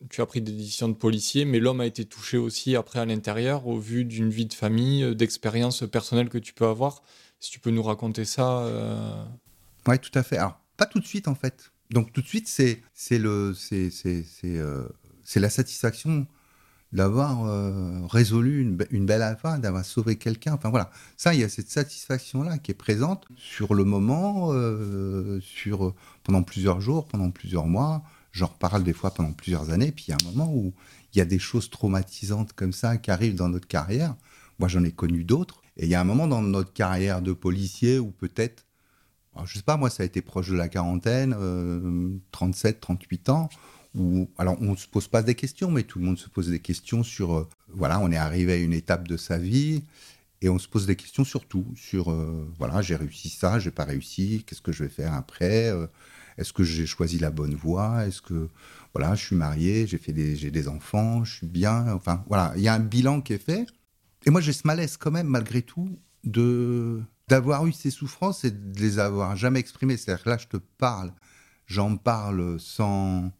tu 0.09 0.21
as 0.21 0.25
pris 0.25 0.42
des 0.42 0.51
décisions 0.51 0.89
de 0.89 0.94
policier, 0.94 1.45
mais 1.45 1.59
l'homme 1.59 1.81
a 1.81 1.86
été 1.86 2.06
touché 2.06 2.38
aussi 2.38 2.75
après 2.75 3.00
à 3.00 3.06
l'intérieur, 3.06 3.68
au 3.68 3.80
vu 3.80 4.06
d'une 4.06 4.30
vie 4.30 4.45
de 4.45 4.53
famille, 4.53 5.03
euh, 5.03 5.15
d'expérience 5.15 5.83
personnelle 5.89 6.30
que 6.30 6.38
tu 6.38 6.53
peux 6.53 6.65
avoir. 6.65 7.01
Si 7.39 7.51
tu 7.51 7.59
peux 7.59 7.71
nous 7.71 7.83
raconter 7.83 8.25
ça. 8.25 8.59
Euh... 8.59 9.24
Oui, 9.88 10.00
tout 10.00 10.18
à 10.18 10.24
fait. 10.24 10.38
Alors, 10.38 10.59
pas 10.77 10.86
tout 10.86 11.00
de 11.00 11.06
suite 11.06 11.27
en 11.27 11.36
fait. 11.36 11.71
Donc 11.92 12.12
tout 12.13 12.21
de 12.21 12.27
suite, 12.27 12.47
c'est, 12.47 12.81
euh, 13.21 13.53
la 15.36 15.50
satisfaction 15.50 16.25
d'avoir 16.91 17.46
euh, 17.46 18.05
résolu 18.08 18.62
une, 18.89 19.05
belle 19.05 19.22
affaire, 19.22 19.60
d'avoir 19.60 19.86
sauvé 19.86 20.15
quelqu'un. 20.15 20.53
Enfin 20.53 20.70
voilà, 20.70 20.89
ça, 21.17 21.34
il 21.34 21.41
y 21.41 21.43
a 21.43 21.50
cette 21.50 21.70
satisfaction-là 21.70 22.58
qui 22.58 22.72
est 22.72 22.75
présente 22.75 23.27
sur 23.36 23.75
le 23.75 23.84
moment, 23.84 24.51
sur 25.41 25.93
pendant 26.24 26.41
plusieurs 26.41 26.81
jours, 26.81 27.05
pendant 27.05 27.29
plusieurs 27.31 27.67
mois. 27.67 28.03
J'en 28.36 28.48
reparle 28.48 28.84
des 28.84 28.92
fois 28.92 29.13
pendant 29.13 29.32
plusieurs 29.32 29.70
années. 29.70 29.94
Puis 29.94 30.08
il 30.08 30.12
y 30.12 30.13
a 30.13 30.18
un 30.22 30.30
moment 30.30 30.54
où 30.54 30.74
il 31.13 31.20
y 31.20 31.22
a 31.22 31.25
des 31.25 31.39
choses 31.39 31.70
traumatisantes 31.70 32.51
comme 32.51 32.74
ça 32.74 32.98
qui 32.98 33.10
arrivent 33.10 33.36
dans 33.36 33.48
notre 33.48 33.68
carrière. 33.68 34.13
Moi, 34.60 34.68
j'en 34.68 34.84
ai 34.84 34.92
connu 34.92 35.24
d'autres. 35.24 35.62
Et 35.77 35.86
il 35.86 35.89
y 35.89 35.96
a 35.96 36.01
un 36.01 36.06
moment 36.06 36.27
dans 36.27 36.42
notre 36.42 36.74
carrière 36.74 37.22
de 37.22 37.32
policier 37.32 37.98
où 37.98 38.12
peut-être, 38.12 38.65
je 39.46 39.54
sais 39.54 39.63
pas, 39.63 39.77
moi, 39.77 39.89
ça 39.89 40.04
a 40.04 40.06
été 40.06 40.22
proche 40.22 40.50
de 40.50 40.56
la 40.56 40.68
quarantaine, 40.68 41.32
37, 42.32 42.75
euh, 42.75 42.80
38 42.82 43.30
ans, 43.30 43.50
alors 44.38 44.58
on 44.62 44.72
ne 44.72 44.75
se 44.75 44.88
pose 44.88 45.08
pas 45.08 45.22
des 45.22 45.36
questions, 45.36 45.72
mais 45.72 45.84
tout 45.84 46.00
le 46.00 46.06
monde 46.06 46.18
se 46.18 46.30
pose 46.30 46.50
des 46.50 46.60
questions 46.60 47.04
sur, 47.04 47.36
euh, 47.36 47.50
voilà, 47.70 48.00
on 48.00 48.12
est 48.12 48.18
arrivé 48.18 48.54
à 48.54 48.58
une 48.58 48.74
étape 48.74 49.08
de 49.08 49.18
sa 49.18 49.38
vie, 49.38 49.84
et 50.42 50.50
on 50.50 50.60
se 50.60 50.68
pose 50.70 50.86
des 50.86 50.96
questions 50.96 51.25
sur 51.25 51.46
tout, 51.46 51.65
sur, 51.75 52.12
euh, 52.12 52.50
voilà, 52.58 52.82
j'ai 52.82 52.96
réussi 52.96 53.30
ça, 53.30 53.60
j'ai 53.60 53.72
pas 53.72 53.86
réussi, 53.86 54.44
qu'est-ce 54.46 54.62
que 54.62 54.72
je 54.72 54.84
vais 54.84 54.89
faire 54.89 55.13
après, 55.13 55.74
est-ce 56.38 56.54
que 56.54 56.63
j'ai 56.63 56.86
choisi 56.86 57.20
la 57.20 57.32
bonne 57.32 57.56
voie, 57.56 58.06
est-ce 58.06 58.22
que, 58.22 58.50
voilà, 58.94 59.15
je 59.15 59.25
suis 59.25 59.36
marié, 59.36 59.88
j'ai 59.88 59.98
fait 59.98 60.13
des, 60.13 60.36
j'ai 60.36 60.51
des 60.51 60.68
enfants, 60.68 61.24
je 61.24 61.36
suis 61.36 61.48
bien, 61.48 61.94
enfin, 61.94 62.24
voilà, 62.27 62.54
il 62.56 62.63
y 62.63 62.68
a 62.68 62.74
un 62.74 62.80
bilan 62.80 63.22
qui 63.22 63.34
est 63.34 63.44
fait, 63.44 63.65
et 64.25 64.30
moi 64.30 64.42
j'ai 64.42 64.54
ce 64.54 64.65
malaise 64.65 64.98
quand 64.98 65.12
même, 65.12 65.27
malgré 65.27 65.62
tout, 65.62 66.00
de 66.24 67.01
d'avoir 67.27 67.65
eu 67.65 67.72
ces 67.72 67.89
souffrances 67.89 68.44
et 68.44 68.51
de 68.51 68.80
les 68.80 69.00
avoir 69.00 69.36
jamais 69.36 69.60
exprimées. 69.60 69.98
C'est-à-dire 69.98 70.24
que 70.24 70.30
là, 70.30 70.38
je 70.38 70.48
te 70.48 70.58
parle, 70.58 71.12
j'en 71.65 71.98
parle 71.98 72.60
sans 72.60 73.32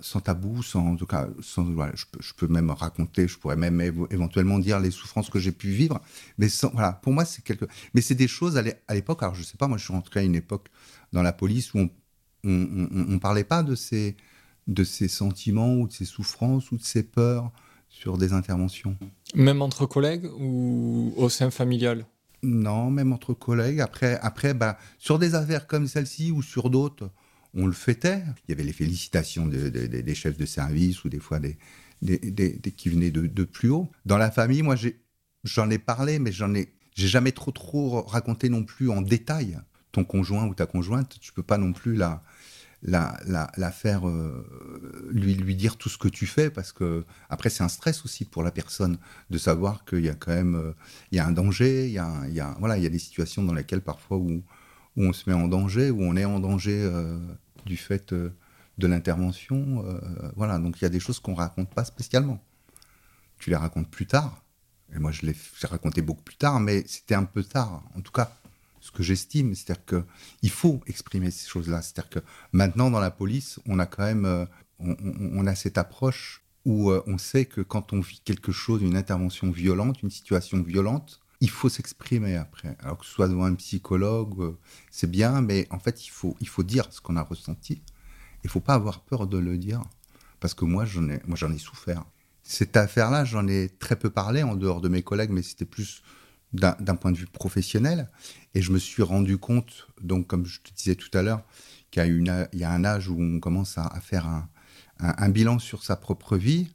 sans 0.00 0.20
tabou, 0.20 0.62
sans, 0.62 0.86
en 0.86 0.96
tout 0.96 1.06
cas, 1.06 1.28
sans, 1.40 1.64
voilà, 1.64 1.92
je, 1.94 2.04
peux, 2.10 2.20
je, 2.20 2.34
peux, 2.34 2.46
même 2.48 2.70
raconter, 2.70 3.26
je 3.26 3.38
pourrais 3.38 3.56
même 3.56 3.80
éventuellement 4.10 4.58
dire 4.58 4.78
les 4.78 4.90
souffrances 4.90 5.30
que 5.30 5.38
j'ai 5.38 5.52
pu 5.52 5.68
vivre, 5.68 6.00
mais 6.38 6.48
sans, 6.48 6.70
voilà, 6.70 6.92
pour 6.92 7.12
moi 7.12 7.24
c'est 7.24 7.42
quelque, 7.42 7.64
mais 7.94 8.00
c'est 8.00 8.14
des 8.14 8.28
choses 8.28 8.58
à 8.58 8.94
l'époque. 8.94 9.22
Alors 9.22 9.34
je 9.34 9.42
sais 9.42 9.56
pas, 9.56 9.68
moi 9.68 9.78
je 9.78 9.84
suis 9.84 9.92
rentré 9.92 10.20
à 10.20 10.22
une 10.22 10.34
époque 10.34 10.68
dans 11.12 11.22
la 11.22 11.32
police 11.32 11.72
où 11.72 11.78
on, 11.78 11.90
on, 12.44 12.88
on, 13.08 13.18
parlait 13.18 13.44
pas 13.44 13.62
de 13.62 13.74
ces, 13.74 14.16
de 14.66 14.84
ces 14.84 15.08
sentiments 15.08 15.74
ou 15.74 15.88
de 15.88 15.92
ces 15.92 16.04
souffrances 16.04 16.70
ou 16.72 16.76
de 16.76 16.82
ces 16.82 17.02
peurs 17.02 17.50
sur 17.88 18.18
des 18.18 18.32
interventions. 18.32 18.96
Même 19.34 19.62
entre 19.62 19.86
collègues 19.86 20.28
ou 20.38 21.12
au 21.16 21.28
sein 21.28 21.50
familial? 21.50 22.06
Non, 22.42 22.90
même 22.90 23.12
entre 23.12 23.34
collègues. 23.34 23.80
Après, 23.80 24.18
après, 24.22 24.54
bah, 24.54 24.78
sur 24.98 25.18
des 25.18 25.34
affaires 25.34 25.66
comme 25.66 25.86
celle-ci 25.86 26.30
ou 26.30 26.42
sur 26.42 26.70
d'autres 26.70 27.10
on 27.54 27.66
le 27.66 27.72
fêtait. 27.72 28.22
Il 28.46 28.50
y 28.50 28.52
avait 28.52 28.64
les 28.64 28.72
félicitations 28.72 29.46
des 29.46 30.14
chefs 30.14 30.36
de 30.36 30.46
service 30.46 31.04
ou 31.04 31.08
des 31.08 31.20
fois 31.20 31.40
des, 31.40 31.56
qui 32.76 32.88
venaient 32.88 33.10
de, 33.10 33.44
plus 33.44 33.70
haut. 33.70 33.90
Dans 34.06 34.18
la 34.18 34.30
famille, 34.30 34.62
moi, 34.62 34.76
j'en 35.44 35.70
ai, 35.70 35.78
parlé, 35.78 36.18
mais 36.18 36.32
j'en 36.32 36.54
ai, 36.54 36.72
j'ai 36.94 37.08
jamais 37.08 37.32
trop 37.32 37.50
trop 37.50 38.02
raconté 38.02 38.48
non 38.48 38.64
plus 38.64 38.90
en 38.90 39.02
détail. 39.02 39.58
Ton 39.92 40.04
conjoint 40.04 40.46
ou 40.46 40.54
ta 40.54 40.66
conjointe, 40.66 41.18
tu 41.20 41.32
peux 41.32 41.42
pas 41.42 41.58
non 41.58 41.72
plus 41.72 41.96
la, 41.96 42.22
la, 42.82 43.18
la, 43.56 43.70
faire 43.70 44.08
euh, 44.08 45.08
lui, 45.10 45.34
lui 45.34 45.56
dire 45.56 45.76
tout 45.76 45.88
ce 45.88 45.98
que 45.98 46.08
tu 46.08 46.26
fais 46.26 46.48
parce 46.48 46.72
que 46.72 47.04
après 47.28 47.50
c'est 47.50 47.62
un 47.62 47.68
stress 47.68 48.04
aussi 48.04 48.24
pour 48.24 48.42
la 48.42 48.50
personne 48.50 48.98
de 49.28 49.38
savoir 49.38 49.84
qu'il 49.84 50.04
y 50.04 50.08
a 50.08 50.14
quand 50.14 50.32
même 50.32 50.54
euh, 50.54 50.72
y 51.12 51.18
a 51.18 51.26
un 51.26 51.32
danger 51.32 51.86
il 51.86 51.92
y 51.92 51.98
a, 51.98 52.26
y 52.28 52.40
a, 52.40 52.56
voilà 52.58 52.78
il 52.78 52.82
y 52.82 52.86
a 52.86 52.90
des 52.90 52.98
situations 52.98 53.42
dans 53.42 53.52
lesquelles 53.52 53.82
parfois 53.82 54.16
où, 54.16 54.42
où 54.96 55.04
on 55.04 55.12
se 55.12 55.28
met 55.28 55.34
en 55.34 55.48
danger 55.48 55.90
où 55.90 56.02
on 56.02 56.16
est 56.16 56.24
en 56.24 56.40
danger 56.40 56.80
euh, 56.82 57.18
du 57.66 57.76
fait 57.76 58.12
de 58.12 58.86
l'intervention 58.86 59.84
voilà 60.36 60.58
donc 60.58 60.80
il 60.80 60.84
y 60.84 60.86
a 60.86 60.90
des 60.90 61.00
choses 61.00 61.20
qu'on 61.20 61.34
raconte 61.34 61.68
pas 61.70 61.84
spécialement 61.84 62.42
tu 63.38 63.50
les 63.50 63.56
racontes 63.56 63.90
plus 63.90 64.06
tard 64.06 64.42
et 64.94 64.98
moi 64.98 65.10
je 65.10 65.26
les 65.26 65.36
raconté 65.64 66.00
beaucoup 66.00 66.22
plus 66.22 66.36
tard 66.36 66.60
mais 66.60 66.84
c'était 66.86 67.14
un 67.14 67.24
peu 67.24 67.44
tard 67.44 67.82
en 67.94 68.00
tout 68.00 68.12
cas 68.12 68.32
ce 68.80 68.90
que 68.90 69.02
j'estime. 69.02 69.54
C'est-à-dire 69.54 69.84
qu'il 69.84 70.50
faut 70.50 70.80
exprimer 70.86 71.30
ces 71.30 71.48
choses-là. 71.48 71.82
C'est-à-dire 71.82 72.10
que 72.10 72.18
maintenant, 72.52 72.90
dans 72.90 73.00
la 73.00 73.10
police, 73.10 73.60
on 73.66 73.78
a 73.78 73.86
quand 73.86 74.02
même 74.02 74.24
euh, 74.24 74.46
on, 74.78 75.46
a 75.46 75.54
cette 75.54 75.78
approche 75.78 76.42
où 76.64 76.90
euh, 76.90 77.02
on 77.06 77.18
sait 77.18 77.44
que 77.44 77.60
quand 77.60 77.92
on 77.92 78.00
vit 78.00 78.20
quelque 78.24 78.52
chose, 78.52 78.82
une 78.82 78.96
intervention 78.96 79.50
violente, 79.50 80.02
une 80.02 80.10
situation 80.10 80.62
violente, 80.62 81.20
il 81.40 81.50
faut 81.50 81.68
s'exprimer 81.68 82.36
après. 82.36 82.76
Alors 82.80 82.98
que 82.98 83.06
ce 83.06 83.12
soit 83.12 83.28
devant 83.28 83.44
un 83.44 83.54
psychologue, 83.54 84.40
euh, 84.40 84.58
c'est 84.90 85.10
bien, 85.10 85.40
mais 85.40 85.66
en 85.70 85.78
fait, 85.78 86.06
il 86.06 86.10
faut, 86.10 86.36
il 86.40 86.48
faut 86.48 86.62
dire 86.62 86.86
ce 86.90 87.00
qu'on 87.00 87.16
a 87.16 87.22
ressenti. 87.22 87.82
Il 88.42 88.46
ne 88.46 88.50
faut 88.50 88.60
pas 88.60 88.74
avoir 88.74 89.00
peur 89.00 89.26
de 89.26 89.38
le 89.38 89.56
dire. 89.58 89.82
Parce 90.40 90.54
que 90.54 90.64
moi, 90.64 90.84
j'en 90.84 91.08
ai, 91.08 91.20
moi, 91.26 91.36
j'en 91.36 91.52
ai 91.52 91.58
souffert. 91.58 92.04
Cette 92.42 92.76
affaire-là, 92.76 93.24
j'en 93.24 93.46
ai 93.46 93.68
très 93.68 93.96
peu 93.96 94.10
parlé 94.10 94.42
en 94.42 94.56
dehors 94.56 94.80
de 94.80 94.88
mes 94.88 95.02
collègues, 95.02 95.30
mais 95.30 95.42
c'était 95.42 95.66
plus 95.66 96.02
d'un 96.52 96.74
point 96.96 97.12
de 97.12 97.18
vue 97.18 97.26
professionnel. 97.26 98.08
Et 98.54 98.62
je 98.62 98.72
me 98.72 98.78
suis 98.78 99.02
rendu 99.02 99.38
compte, 99.38 99.86
donc 100.00 100.26
comme 100.26 100.46
je 100.46 100.60
te 100.60 100.72
disais 100.74 100.96
tout 100.96 101.10
à 101.16 101.22
l'heure, 101.22 101.42
qu'il 101.90 102.02
y, 102.52 102.64
a 102.64 102.70
un 102.70 102.84
âge 102.84 103.08
où 103.08 103.20
on 103.20 103.40
commence 103.40 103.78
à, 103.78 103.88
faire 104.00 104.26
un, 104.98 105.28
bilan 105.28 105.58
sur 105.58 105.84
sa 105.84 105.96
propre 105.96 106.36
vie. 106.36 106.72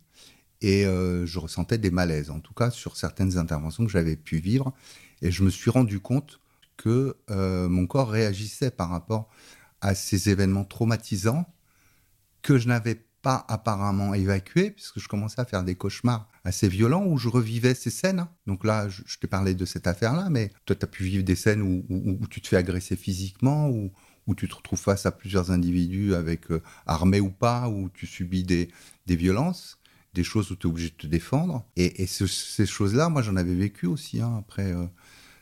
Et 0.65 0.84
euh, 0.84 1.27
je 1.27 1.38
ressentais 1.38 1.77
des 1.77 1.91
malaises, 1.91 2.31
en 2.31 2.39
tout 2.39 2.55
cas 2.55 2.72
sur 2.72 2.98
certaines 2.98 3.38
interventions 3.38 3.86
que 3.86 3.91
j'avais 3.91 4.15
pu 4.15 4.38
vivre. 4.38 4.74
Et 5.22 5.29
je 5.29 5.43
me 5.43 5.51
suis 5.51 5.69
rendu 5.69 6.00
compte 6.00 6.39
que 6.75 7.17
euh, 7.29 7.69
mon 7.69 7.86
corps 7.86 8.10
réagissait 8.10 8.72
par 8.72 8.89
rapport 8.89 9.29
à 9.79 9.93
ces 9.93 10.31
événements 10.31 10.63
traumatisants 10.63 11.45
que 12.41 12.57
je 12.57 12.67
n'avais 12.67 12.95
pas 13.22 13.45
apparemment 13.48 14.15
évacué, 14.15 14.72
puisque 14.72 15.00
je 15.00 15.07
commençais 15.07 15.39
à 15.39 15.45
faire 15.45 15.62
des 15.62 15.75
cauchemars 15.75 16.27
assez 16.43 16.67
violents 16.67 17.05
où 17.05 17.19
je 17.19 17.29
revivais 17.29 17.75
ces 17.75 17.91
scènes. 17.91 18.25
Donc 18.48 18.65
là, 18.65 18.89
je, 18.89 19.19
t'ai 19.19 19.27
parlé 19.27 19.53
de 19.53 19.65
cette 19.65 19.86
affaire-là, 19.86 20.31
mais 20.31 20.51
toi, 20.65 20.75
tu 20.75 20.84
as 20.84 20.88
pu 20.88 21.03
vivre 21.03 21.24
des 21.24 21.36
scènes 21.36 21.62
où, 21.62 22.27
tu 22.27 22.41
te 22.41 22.48
fais 22.48 22.57
agresser 22.57 22.95
physiquement, 22.95 23.69
où, 23.69 23.91
où 24.25 24.34
tu 24.34 24.48
te 24.48 24.55
retrouves 24.55 24.79
face 24.79 25.05
à 25.05 25.12
plusieurs 25.12 25.51
individus 25.51 26.15
avec 26.15 26.50
euh, 26.50 26.63
armés 26.88 27.19
ou 27.19 27.29
pas, 27.29 27.69
où 27.69 27.88
tu 27.89 28.07
subis 28.07 28.43
des, 28.43 28.72
des 29.05 29.15
violences 29.15 29.77
des 30.15 30.24
choses 30.24 30.50
où 30.50 30.55
tu 30.55 30.65
es 30.65 30.69
obligé 30.69 30.89
de 30.89 30.95
te 30.95 31.07
défendre. 31.07 31.63
Et, 31.75 32.07
ces 32.07 32.65
choses-là, 32.65 33.10
moi, 33.10 33.22
j'en 33.22 33.36
avais 33.36 33.53
vécu 33.53 33.86
aussi. 33.86 34.22
Hein. 34.22 34.38
Après, 34.39 34.74
euh, 34.74 34.86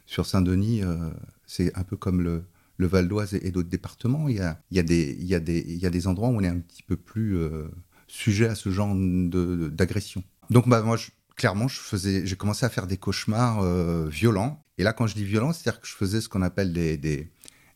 sur 0.05 0.25
Saint-Denis, 0.25 0.83
euh, 0.83 1.09
c'est 1.45 1.73
un 1.77 1.83
peu 1.83 1.95
comme 1.95 2.21
le, 2.21 2.43
Val 2.79 3.07
d'Oise 3.07 3.35
et, 3.35 3.51
d'autres 3.51 3.69
départements, 3.69 4.27
il 4.27 4.35
y, 4.35 4.79
a, 4.79 5.39
des, 5.39 6.07
endroits 6.07 6.27
où 6.27 6.35
on 6.35 6.41
est 6.41 6.49
un 6.49 6.59
petit 6.59 6.83
peu 6.83 6.97
plus 6.97 7.37
euh, 7.37 7.69
sujet 8.07 8.47
à 8.47 8.55
ce 8.55 8.71
genre 8.71 8.93
d'agression. 8.93 10.21
Donc 10.49 10.67
bah, 10.67 10.81
moi, 10.81 10.97
clairement, 11.37 11.69
je 11.69 11.79
faisais, 11.79 12.25
j'ai 12.25 12.35
commencé 12.35 12.65
à 12.65 12.69
faire 12.69 12.85
des 12.85 12.97
cauchemars 12.97 13.63
violents. 14.09 14.61
Et 14.77 14.83
là, 14.83 14.91
quand 14.91 15.07
je 15.07 15.15
dis 15.15 15.23
violents, 15.23 15.53
c'est-à-dire 15.53 15.79
que 15.79 15.87
je 15.87 15.93
faisais 15.93 16.19
ce 16.19 16.27
qu'on 16.27 16.41
appelle 16.41 16.73
des, 16.73 17.31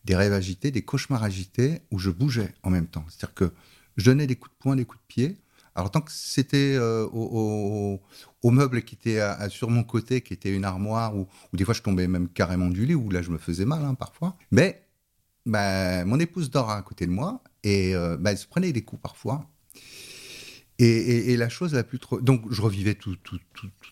rêves 0.10 0.34
agités, 0.34 0.72
des 0.72 0.82
cauchemars 0.82 1.24
agités, 1.24 1.80
où 1.92 2.00
je 2.00 2.10
bougeais 2.10 2.54
en 2.63 2.70
même 2.70 2.88
temps. 2.88 3.06
C'est-à-dire 3.08 3.34
que 3.34 3.54
je 3.96 4.04
donnais 4.04 4.27
des 4.27 4.36
coups 4.36 4.54
de 4.54 4.60
poing, 4.60 4.75
des 4.75 4.84
coups 4.84 5.00
de 5.00 5.08
pied. 5.08 5.38
Alors 5.77 5.91
tant 5.91 6.01
que 6.01 6.12
c'était 6.12 6.75
euh, 6.75 7.05
au, 7.13 8.01
meuble 8.51 8.81
qui 8.81 8.96
était 8.96 9.22
sur 9.50 9.69
mon 9.69 9.84
côté, 9.84 10.22
qui 10.22 10.34
était 10.34 10.51
une 10.51 10.65
armoire, 10.65 11.15
ou, 11.15 11.27
des 11.53 11.63
fois 11.63 11.75
je 11.75 11.84
tombais 11.84 12.07
même 12.07 12.27
carrément 12.27 12.67
du 12.67 12.86
lit, 12.86 12.96
où 12.96 13.10
là 13.12 13.22
je 13.22 13.29
me 13.29 13.38
faisais 13.38 13.65
mal 13.65 13.86
hein, 13.86 13.93
parfois. 13.93 14.36
Mais 14.51 14.88
bah, 15.46 16.03
mon 16.03 16.19
épouse 16.19 16.50
dort 16.50 16.72
à 16.72 16.81
côté 16.81 17.05
de 17.05 17.12
moi 17.12 17.41
et 17.63 17.96
euh, 17.96 18.17
bah, 18.17 18.31
elle 18.31 18.38
se 18.38 18.48
prenait 18.48 18.74
des 18.74 18.84
coups 18.84 19.01
parfois. 19.01 19.50
Et, 20.79 21.36
la 21.38 21.50
chose 21.50 21.74
la 21.74 21.84
plus 21.84 22.00
trop. 22.00 22.22
Donc, 22.22 22.51
je 22.51 22.62
revivais 22.62 22.93
toutes 22.93 23.19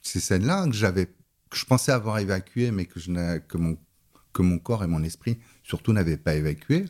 ces 0.03 0.19
scènes-là 0.19 0.67
que 0.67 0.73
j'avais, 0.73 1.07
que 1.49 1.57
je 1.57 1.65
pensais 1.65 1.91
avoir 1.91 2.19
évacuées, 2.19 2.69
mais 2.69 2.85
que, 2.85 2.99
je 2.99 3.37
que, 3.39 3.57
mon, 3.57 3.77
que 4.33 4.43
mon 4.43 4.59
corps 4.59 4.83
et 4.83 4.87
mon 4.87 5.01
esprit, 5.03 5.39
surtout, 5.63 5.93
n'avaient 5.93 6.17
pas 6.17 6.35
évacué. 6.35 6.85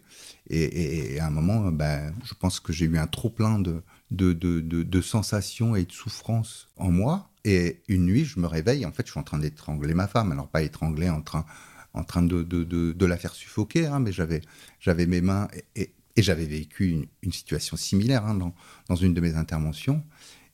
Et, 0.49 1.17
à 1.19 1.27
un 1.27 1.29
moment, 1.29 1.71
bah, 1.71 2.11
je 2.25 2.33
pense 2.33 2.59
que 2.59 2.73
j'ai 2.73 2.85
eu 2.85 2.97
un 2.97 3.07
trop-plein 3.07 3.59
de 3.59 3.81
de, 4.15 5.01
sensations 5.01 5.75
et 5.75 5.85
de 5.85 5.91
souffrances 5.91 6.69
en 6.77 6.91
moi. 6.91 7.29
Et 7.43 7.81
une 7.87 8.05
nuit, 8.05 8.25
je 8.25 8.39
me 8.39 8.47
réveille, 8.47 8.85
en 8.85 8.91
fait, 8.91 9.05
je 9.05 9.11
suis 9.11 9.19
en 9.19 9.23
train 9.23 9.37
d'étrangler 9.37 9.93
ma 9.93 10.07
femme. 10.07 10.31
Alors, 10.31 10.47
pas 10.47 10.63
étrangler 10.63 11.09
en 11.09 11.21
train 11.21 11.45
en 11.95 12.03
train 12.03 12.23
de, 12.23 12.43
de, 12.43 13.05
la 13.05 13.17
faire 13.17 13.33
suffoquer, 13.33 13.85
hein, 13.85 13.99
mais 13.99 14.11
j'avais, 14.11 14.41
j'avais 14.81 15.05
mes 15.05 15.21
mains 15.21 15.47
et, 15.75 15.93
j'avais 16.17 16.45
vécu 16.45 17.07
une, 17.21 17.31
situation 17.31 17.77
similaire 17.77 18.25
hein, 18.25 18.35
dans, 18.35 18.53
dans, 18.89 18.95
une 18.95 19.13
de 19.13 19.21
mes 19.21 19.35
interventions. 19.35 20.03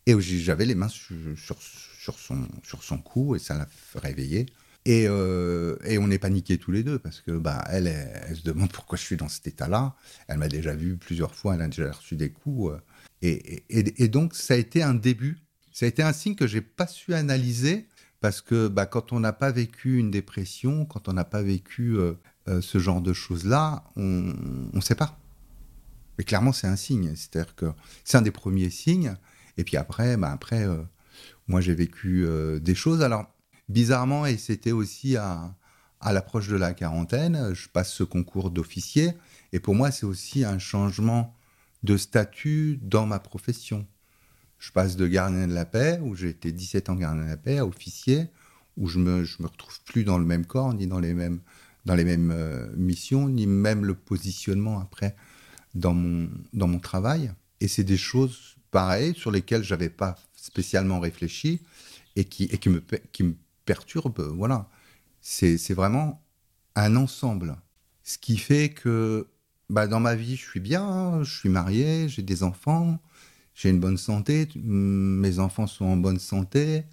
Et 0.05 0.19
j'avais 0.19 0.65
les 0.65 0.75
mains 0.75 0.87
sur, 0.87 1.57
son, 1.59 2.47
sur 2.63 2.83
son 2.83 2.97
cou 2.97 3.35
et 3.35 3.39
ça 3.39 3.55
l'a 3.55 3.67
réveillé. 3.95 4.47
Et, 4.85 5.05
euh, 5.07 5.77
et, 5.83 5.99
on 5.99 6.09
est 6.09 6.17
paniqués 6.17 6.57
tous 6.57 6.71
les 6.71 6.83
deux 6.83 6.97
parce 6.97 7.21
que 7.21 7.31
bah, 7.31 7.63
elle, 7.69 7.87
elle, 7.87 8.35
se 8.35 8.41
demande 8.41 8.71
pourquoi 8.71 8.97
je 8.97 9.03
suis 9.03 9.17
dans 9.17 9.29
cet 9.29 9.45
état-là. 9.47 9.95
Elle 10.27 10.37
m'a 10.37 10.47
déjà 10.47 10.73
vu 10.73 10.97
plusieurs 10.97 11.35
fois, 11.35 11.53
elle 11.53 11.61
a 11.61 11.67
déjà 11.67 11.91
reçu 11.91 12.15
des 12.15 12.31
coups. 12.31 12.73
Euh, 12.73 12.79
et, 13.21 14.07
donc, 14.07 14.33
ça 14.35 14.55
a 14.55 14.57
été 14.57 14.81
un 14.81 14.93
début. 14.93 15.37
Ça 15.71 15.85
a 15.85 15.89
été 15.89 16.01
un 16.03 16.13
signe 16.13 16.35
que 16.35 16.47
j'ai 16.47 16.61
pas 16.61 16.87
su 16.87 17.13
analyser 17.13 17.87
parce 18.19 18.41
que 18.41 18.67
bah, 18.67 18.85
quand 18.85 19.13
on 19.13 19.19
n'a 19.19 19.33
pas 19.33 19.51
vécu 19.51 19.97
une 19.97 20.11
dépression, 20.11 20.85
quand 20.85 21.07
on 21.07 21.13
n'a 21.13 21.23
pas 21.23 21.41
vécu 21.41 21.97
euh, 21.97 22.13
euh, 22.47 22.61
ce 22.61 22.77
genre 22.79 23.01
de 23.01 23.13
choses-là, 23.13 23.83
on 23.95 24.33
ne 24.73 24.81
sait 24.81 24.95
pas. 24.95 25.19
Mais 26.17 26.23
clairement, 26.23 26.51
c'est 26.51 26.67
un 26.67 26.75
signe. 26.75 27.15
C'est-à-dire 27.15 27.55
que 27.55 27.67
c'est 28.03 28.17
un 28.17 28.21
des 28.21 28.31
premiers 28.31 28.69
signes. 28.69 29.15
Et 29.57 29.63
puis 29.63 29.77
après, 29.77 30.17
bah, 30.17 30.31
après 30.31 30.65
euh, 30.65 30.81
moi, 31.47 31.61
j'ai 31.61 31.73
vécu 31.73 32.25
des 32.61 32.75
choses. 32.75 33.01
Alors, 33.01 33.25
bizarrement, 33.69 34.25
et 34.25 34.37
c'était 34.37 34.71
aussi 34.71 35.17
à, 35.17 35.55
à 35.99 36.13
l'approche 36.13 36.47
de 36.47 36.55
la 36.55 36.73
quarantaine, 36.73 37.53
je 37.53 37.67
passe 37.69 37.91
ce 37.91 38.03
concours 38.03 38.51
d'officier. 38.51 39.13
Et 39.53 39.59
pour 39.59 39.75
moi, 39.75 39.91
c'est 39.91 40.05
aussi 40.05 40.43
un 40.43 40.59
changement 40.59 41.35
de 41.83 41.97
statut 41.97 42.79
dans 42.81 43.05
ma 43.05 43.19
profession. 43.19 43.87
Je 44.59 44.71
passe 44.71 44.95
de 44.95 45.07
gardien 45.07 45.47
de 45.47 45.53
la 45.53 45.65
paix, 45.65 45.99
où 46.03 46.15
j'ai 46.15 46.29
été 46.29 46.51
17 46.51 46.89
ans 46.89 46.95
gardien 46.95 47.23
de 47.23 47.29
la 47.29 47.37
paix, 47.37 47.57
à 47.57 47.65
officier, 47.65 48.27
où 48.77 48.87
je 48.87 48.99
me, 48.99 49.23
je 49.23 49.41
me 49.41 49.47
retrouve 49.47 49.79
plus 49.83 50.03
dans 50.03 50.17
le 50.17 50.25
même 50.25 50.45
corps, 50.45 50.73
ni 50.73 50.87
dans 50.87 50.99
les 50.99 51.13
mêmes, 51.13 51.41
dans 51.85 51.95
les 51.95 52.05
mêmes 52.05 52.31
euh, 52.31 52.71
missions, 52.75 53.27
ni 53.27 53.47
même 53.47 53.85
le 53.85 53.95
positionnement 53.95 54.79
après 54.79 55.15
dans 55.73 55.93
mon, 55.93 56.29
dans 56.53 56.67
mon 56.67 56.79
travail. 56.79 57.31
Et 57.59 57.67
c'est 57.67 57.83
des 57.83 57.97
choses 57.97 58.55
pareilles 58.71 59.15
sur 59.15 59.31
lesquelles 59.31 59.63
j'avais 59.63 59.89
pas 59.89 60.15
spécialement 60.35 60.99
réfléchi 60.99 61.61
et 62.15 62.25
qui, 62.25 62.45
et 62.45 62.57
qui, 62.57 62.69
me, 62.69 62.81
qui 63.11 63.23
me 63.23 63.35
perturbent. 63.65 64.31
Voilà. 64.35 64.69
C'est 65.21 65.73
vraiment 65.73 66.23
un 66.75 66.95
ensemble. 66.95 67.55
Ce 68.03 68.17
qui 68.17 68.37
fait 68.37 68.69
que 68.69 69.27
bah, 69.71 69.87
dans 69.87 70.01
ma 70.01 70.15
vie, 70.15 70.35
je 70.35 70.43
suis 70.43 70.59
bien, 70.59 71.23
je 71.23 71.33
suis 71.33 71.49
marié, 71.49 72.09
j'ai 72.09 72.23
des 72.23 72.43
enfants, 72.43 72.99
j'ai 73.55 73.69
une 73.69 73.79
bonne 73.79 73.97
santé, 73.97 74.49
mes 74.55 75.39
enfants 75.39 75.65
sont 75.65 75.85
en 75.85 75.95
bonne 75.97 76.19
santé, 76.19 76.83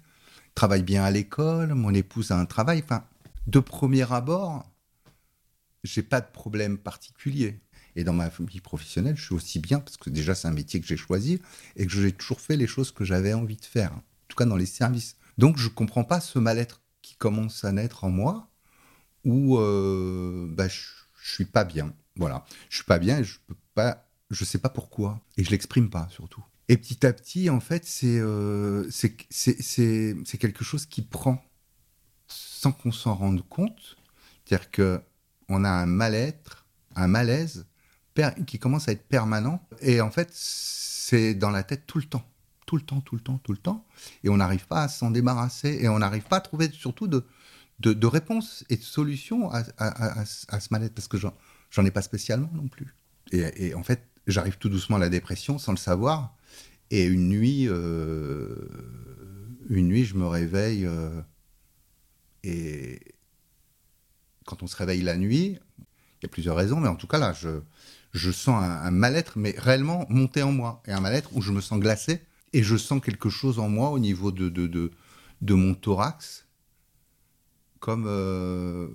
travaillent 0.55 0.83
bien 0.83 1.03
à 1.03 1.11
l'école, 1.11 1.73
mon 1.75 1.93
épouse 1.93 2.31
a 2.31 2.39
un 2.39 2.45
travail. 2.45 2.81
Enfin, 2.83 3.03
de 3.47 3.59
premier 3.59 4.09
abord, 4.13 4.65
j'ai 5.83 6.03
pas 6.03 6.21
de 6.21 6.31
problème 6.31 6.77
particulier. 6.77 7.59
Et 7.97 8.05
dans 8.05 8.13
ma 8.13 8.29
vie 8.29 8.61
professionnelle, 8.61 9.17
je 9.17 9.25
suis 9.25 9.35
aussi 9.35 9.59
bien 9.59 9.79
parce 9.81 9.97
que 9.97 10.09
déjà 10.09 10.33
c'est 10.33 10.47
un 10.47 10.51
métier 10.51 10.79
que 10.79 10.87
j'ai 10.87 10.95
choisi 10.95 11.41
et 11.75 11.85
que 11.85 11.91
j'ai 11.91 12.13
toujours 12.13 12.39
fait 12.39 12.55
les 12.55 12.67
choses 12.67 12.91
que 12.91 13.03
j'avais 13.03 13.33
envie 13.33 13.57
de 13.57 13.65
faire, 13.65 13.91
en 13.91 14.03
tout 14.29 14.37
cas 14.37 14.45
dans 14.45 14.55
les 14.55 14.65
services. 14.65 15.17
Donc 15.37 15.57
je 15.57 15.67
comprends 15.67 16.05
pas 16.05 16.21
ce 16.21 16.39
mal-être 16.39 16.81
qui 17.01 17.15
commence 17.15 17.65
à 17.65 17.73
naître 17.73 18.05
en 18.05 18.09
moi 18.09 18.49
où 19.25 19.57
euh, 19.57 20.47
bah, 20.49 20.69
je, 20.69 20.79
je 21.21 21.33
suis 21.33 21.45
pas 21.45 21.65
bien. 21.65 21.93
Voilà, 22.19 22.45
je 22.69 22.75
suis 22.75 22.85
pas 22.85 22.99
bien 22.99 23.23
je 23.23 23.37
peux 23.47 23.55
pas 23.73 24.05
je 24.29 24.45
sais 24.45 24.59
pas 24.59 24.69
pourquoi, 24.69 25.19
et 25.37 25.43
je 25.43 25.49
l'exprime 25.49 25.89
pas 25.89 26.07
surtout. 26.11 26.43
Et 26.67 26.77
petit 26.77 27.05
à 27.05 27.13
petit, 27.13 27.49
en 27.49 27.59
fait, 27.59 27.83
c'est 27.85 28.19
euh, 28.19 28.87
c'est 28.91 30.37
quelque 30.39 30.63
chose 30.63 30.85
qui 30.85 31.01
prend 31.01 31.43
sans 32.27 32.71
qu'on 32.71 32.91
s'en 32.91 33.15
rende 33.15 33.47
compte. 33.47 33.97
C'est-à-dire 34.45 34.69
qu'on 34.71 35.63
a 35.63 35.69
un 35.69 35.85
mal-être, 35.87 36.67
un 36.95 37.07
malaise 37.07 37.65
qui 38.45 38.59
commence 38.59 38.87
à 38.87 38.91
être 38.91 39.07
permanent. 39.07 39.65
Et 39.81 40.01
en 40.01 40.11
fait, 40.11 40.29
c'est 40.31 41.33
dans 41.33 41.49
la 41.49 41.63
tête 41.63 41.87
tout 41.87 41.97
le 41.97 42.03
temps. 42.03 42.25
Tout 42.65 42.75
le 42.75 42.83
temps, 42.83 43.01
tout 43.01 43.15
le 43.15 43.21
temps, 43.21 43.39
tout 43.39 43.51
le 43.51 43.57
temps. 43.57 43.85
Et 44.23 44.29
on 44.29 44.37
n'arrive 44.37 44.67
pas 44.67 44.83
à 44.83 44.87
s'en 44.89 45.09
débarrasser. 45.09 45.79
Et 45.81 45.89
on 45.89 45.99
n'arrive 45.99 46.23
pas 46.23 46.37
à 46.37 46.41
trouver 46.41 46.69
surtout 46.71 47.07
de, 47.07 47.25
de, 47.79 48.07
réponses 48.07 48.63
et 48.69 48.77
de 48.77 48.83
solutions 48.83 49.49
à, 49.51 49.63
à, 49.77 50.25
ce 50.25 50.67
mal-être. 50.69 50.93
Parce 50.93 51.07
que 51.07 51.17
j'en 51.69 51.85
ai 51.85 51.91
pas 51.91 52.01
spécialement 52.01 52.49
non 52.53 52.67
plus. 52.67 52.95
Et, 53.31 53.73
en 53.75 53.83
fait, 53.83 54.01
j'arrive 54.27 54.57
tout 54.57 54.69
doucement 54.69 54.97
à 54.97 54.99
la 54.99 55.09
dépression 55.09 55.59
sans 55.59 55.71
le 55.71 55.77
savoir. 55.77 56.35
Et 56.91 57.05
une 57.05 57.29
nuit, 57.29 57.67
euh, 57.67 58.55
une 59.69 59.87
nuit, 59.87 60.05
je 60.05 60.15
me 60.15 60.25
réveille. 60.25 60.85
Euh, 60.85 61.21
et 62.43 62.99
quand 64.45 64.63
on 64.63 64.67
se 64.67 64.75
réveille 64.75 65.03
la 65.03 65.15
nuit, 65.17 65.59
il 65.77 66.23
y 66.23 66.25
a 66.25 66.29
plusieurs 66.29 66.55
raisons, 66.55 66.79
mais 66.79 66.87
en 66.87 66.95
tout 66.95 67.07
cas 67.07 67.19
là, 67.19 67.33
je, 67.33 68.31
sens 68.31 68.63
un, 68.63 68.91
mal-être, 68.91 69.37
mais 69.37 69.53
réellement 69.57 70.07
monté 70.09 70.41
en 70.41 70.51
moi. 70.51 70.81
Et 70.87 70.91
un 70.91 71.01
mal-être 71.01 71.29
où 71.33 71.41
je 71.41 71.51
me 71.51 71.61
sens 71.61 71.79
glacé 71.79 72.21
et 72.53 72.63
je 72.63 72.75
sens 72.75 73.01
quelque 73.01 73.29
chose 73.29 73.59
en 73.59 73.69
moi 73.69 73.91
au 73.91 73.99
niveau 73.99 74.31
de, 74.31 74.49
de, 74.49 74.65
de, 74.65 74.91
de 75.41 75.53
mon 75.53 75.75
thorax. 75.75 76.47
Comme. 77.79 78.05
Euh, 78.07 78.87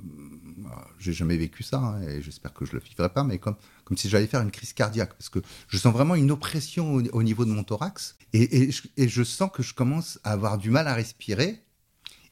j'ai 0.99 1.13
jamais 1.13 1.37
vécu 1.37 1.63
ça, 1.63 1.79
hein, 1.79 2.03
et 2.03 2.23
j'espère 2.23 2.53
que 2.53 2.65
je 2.65 2.73
le 2.73 2.81
vivrai 2.81 3.09
pas, 3.09 3.25
mais 3.25 3.39
comme, 3.39 3.57
comme 3.85 3.97
si 3.97 4.09
j'allais 4.09 4.27
faire 4.27 4.41
une 4.41 4.51
crise 4.51 4.73
cardiaque. 4.73 5.15
Parce 5.15 5.29
que 5.29 5.41
je 5.69 5.79
sens 5.79 5.93
vraiment 5.93 6.15
une 6.15 6.31
oppression 6.31 6.95
au, 6.95 7.23
niveau 7.23 7.45
de 7.45 7.51
mon 7.51 7.65
thorax. 7.65 8.17
Et, 8.33 8.63
et, 8.63 8.71
je, 8.71 8.83
et 8.97 9.09
je 9.09 9.23
sens 9.23 9.51
que 9.53 9.63
je 9.63 9.75
commence 9.75 10.19
à 10.25 10.33
avoir 10.33 10.59
du 10.59 10.71
mal 10.71 10.89
à 10.89 10.95
respirer. 10.95 11.63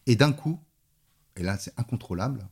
Et 0.07 0.17
d'un 0.17 0.33
coup, 0.33 0.61
et 1.37 1.43
là 1.43 1.57
c'est 1.59 1.73
incontrôlable, 1.79 2.47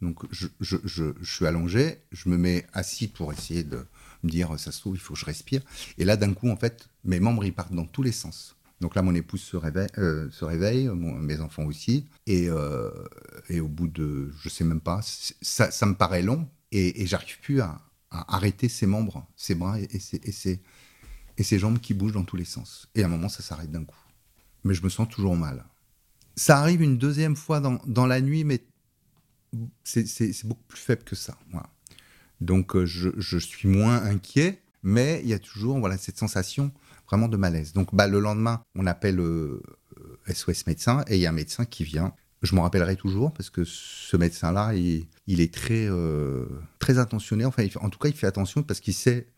donc 0.00 0.22
je, 0.30 0.46
je, 0.60 0.76
je, 0.84 1.12
suis 1.22 1.46
allongé, 1.46 1.98
je 2.12 2.28
me 2.28 2.36
mets 2.36 2.66
assis 2.72 3.08
pour 3.08 3.32
essayer 3.32 3.64
de 3.64 3.84
me 4.22 4.30
dire 4.30 4.58
ça 4.58 4.70
se 4.70 4.80
trouve, 4.80 4.94
il 4.94 5.00
faut 5.00 5.14
que 5.14 5.20
je 5.20 5.24
respire. 5.24 5.62
Et 5.98 6.04
là, 6.04 6.16
d'un 6.16 6.34
coup, 6.34 6.48
en 6.50 6.56
fait, 6.56 6.88
mes 7.04 7.20
membres 7.20 7.44
ils 7.44 7.52
partent 7.52 7.72
dans 7.72 7.86
tous 7.86 8.02
les 8.02 8.12
sens. 8.12 8.56
Donc 8.80 8.94
là, 8.94 9.02
mon 9.02 9.14
épouse 9.14 9.40
se 9.40 9.56
réveille, 9.56 9.88
euh, 9.98 10.94
mes 10.94 11.40
enfants 11.40 11.64
aussi. 11.64 12.06
Et, 12.26 12.48
euh, 12.48 12.90
et, 13.48 13.60
au 13.60 13.68
bout 13.68 13.88
de, 13.88 14.32
je 14.40 14.48
sais 14.48 14.64
même 14.64 14.80
pas, 14.80 15.00
ça, 15.02 15.86
me 15.86 15.94
paraît 15.94 16.22
long 16.22 16.48
et, 16.70 17.06
j'arrive 17.06 17.40
plus 17.40 17.60
à, 17.60 17.80
arrêter 18.10 18.68
ses 18.68 18.86
membres, 18.86 19.26
ses 19.36 19.54
bras 19.54 19.78
et, 19.80 19.98
ses, 21.42 21.58
jambes 21.58 21.80
qui 21.80 21.92
bougent 21.92 22.12
dans 22.12 22.24
tous 22.24 22.36
les 22.36 22.44
sens. 22.44 22.88
Et 22.94 23.02
à 23.02 23.06
un 23.06 23.08
moment, 23.08 23.28
ça 23.28 23.42
s'arrête 23.42 23.70
d'un 23.70 23.84
coup. 23.84 23.98
Mais 24.64 24.74
je 24.74 24.82
me 24.82 24.88
sens 24.88 25.08
toujours 25.08 25.36
mal. 25.36 25.64
Ça 26.36 26.58
arrive 26.58 26.82
une 26.82 26.98
deuxième 26.98 27.36
fois 27.36 27.60
dans, 27.60 28.06
la 28.06 28.20
nuit, 28.20 28.44
mais 28.44 28.62
c'est 29.82 30.46
beaucoup 30.46 30.64
plus 30.68 30.80
faible 30.80 31.02
que 31.02 31.16
ça. 31.16 31.36
Donc 32.40 32.76
euh, 32.76 32.86
je, 32.86 33.38
suis 33.38 33.68
moins 33.68 34.04
inquiet, 34.04 34.62
mais 34.84 35.20
il 35.24 35.28
y 35.28 35.34
a 35.34 35.40
toujours 35.40 35.80
voilà, 35.80 35.98
cette 35.98 36.18
sensation 36.18 36.70
vraiment 37.08 37.28
de 37.28 37.36
malaise. 37.36 37.72
Donc 37.72 37.94
bah, 37.94 38.06
le 38.06 38.20
lendemain, 38.20 38.62
on 38.74 38.86
appelle 38.86 39.16
SOS 40.28 40.48
euh, 40.48 40.62
médecin 40.66 41.04
et 41.08 41.16
il 41.16 41.20
y 41.20 41.26
a 41.26 41.30
un 41.30 41.32
médecin 41.32 41.64
qui 41.64 41.84
vient. 41.84 42.14
Je 42.42 42.54
m'en 42.54 42.62
rappellerai 42.62 42.96
toujours 42.96 43.32
parce 43.32 43.50
que 43.50 43.64
ce 43.64 44.16
médecin-là, 44.16 44.74
il, 44.74 45.40
est 45.40 45.52
très, 45.52 45.88
euh, 45.88 46.46
très 46.78 46.98
attentionné. 46.98 47.44
Enfin, 47.44 47.66
en 47.80 47.90
tout 47.90 47.98
cas, 47.98 48.08
il 48.08 48.14
fait 48.14 48.28
attention 48.28 48.62
parce 48.62 48.80
qu'il 48.80 48.94
sait 48.94 49.28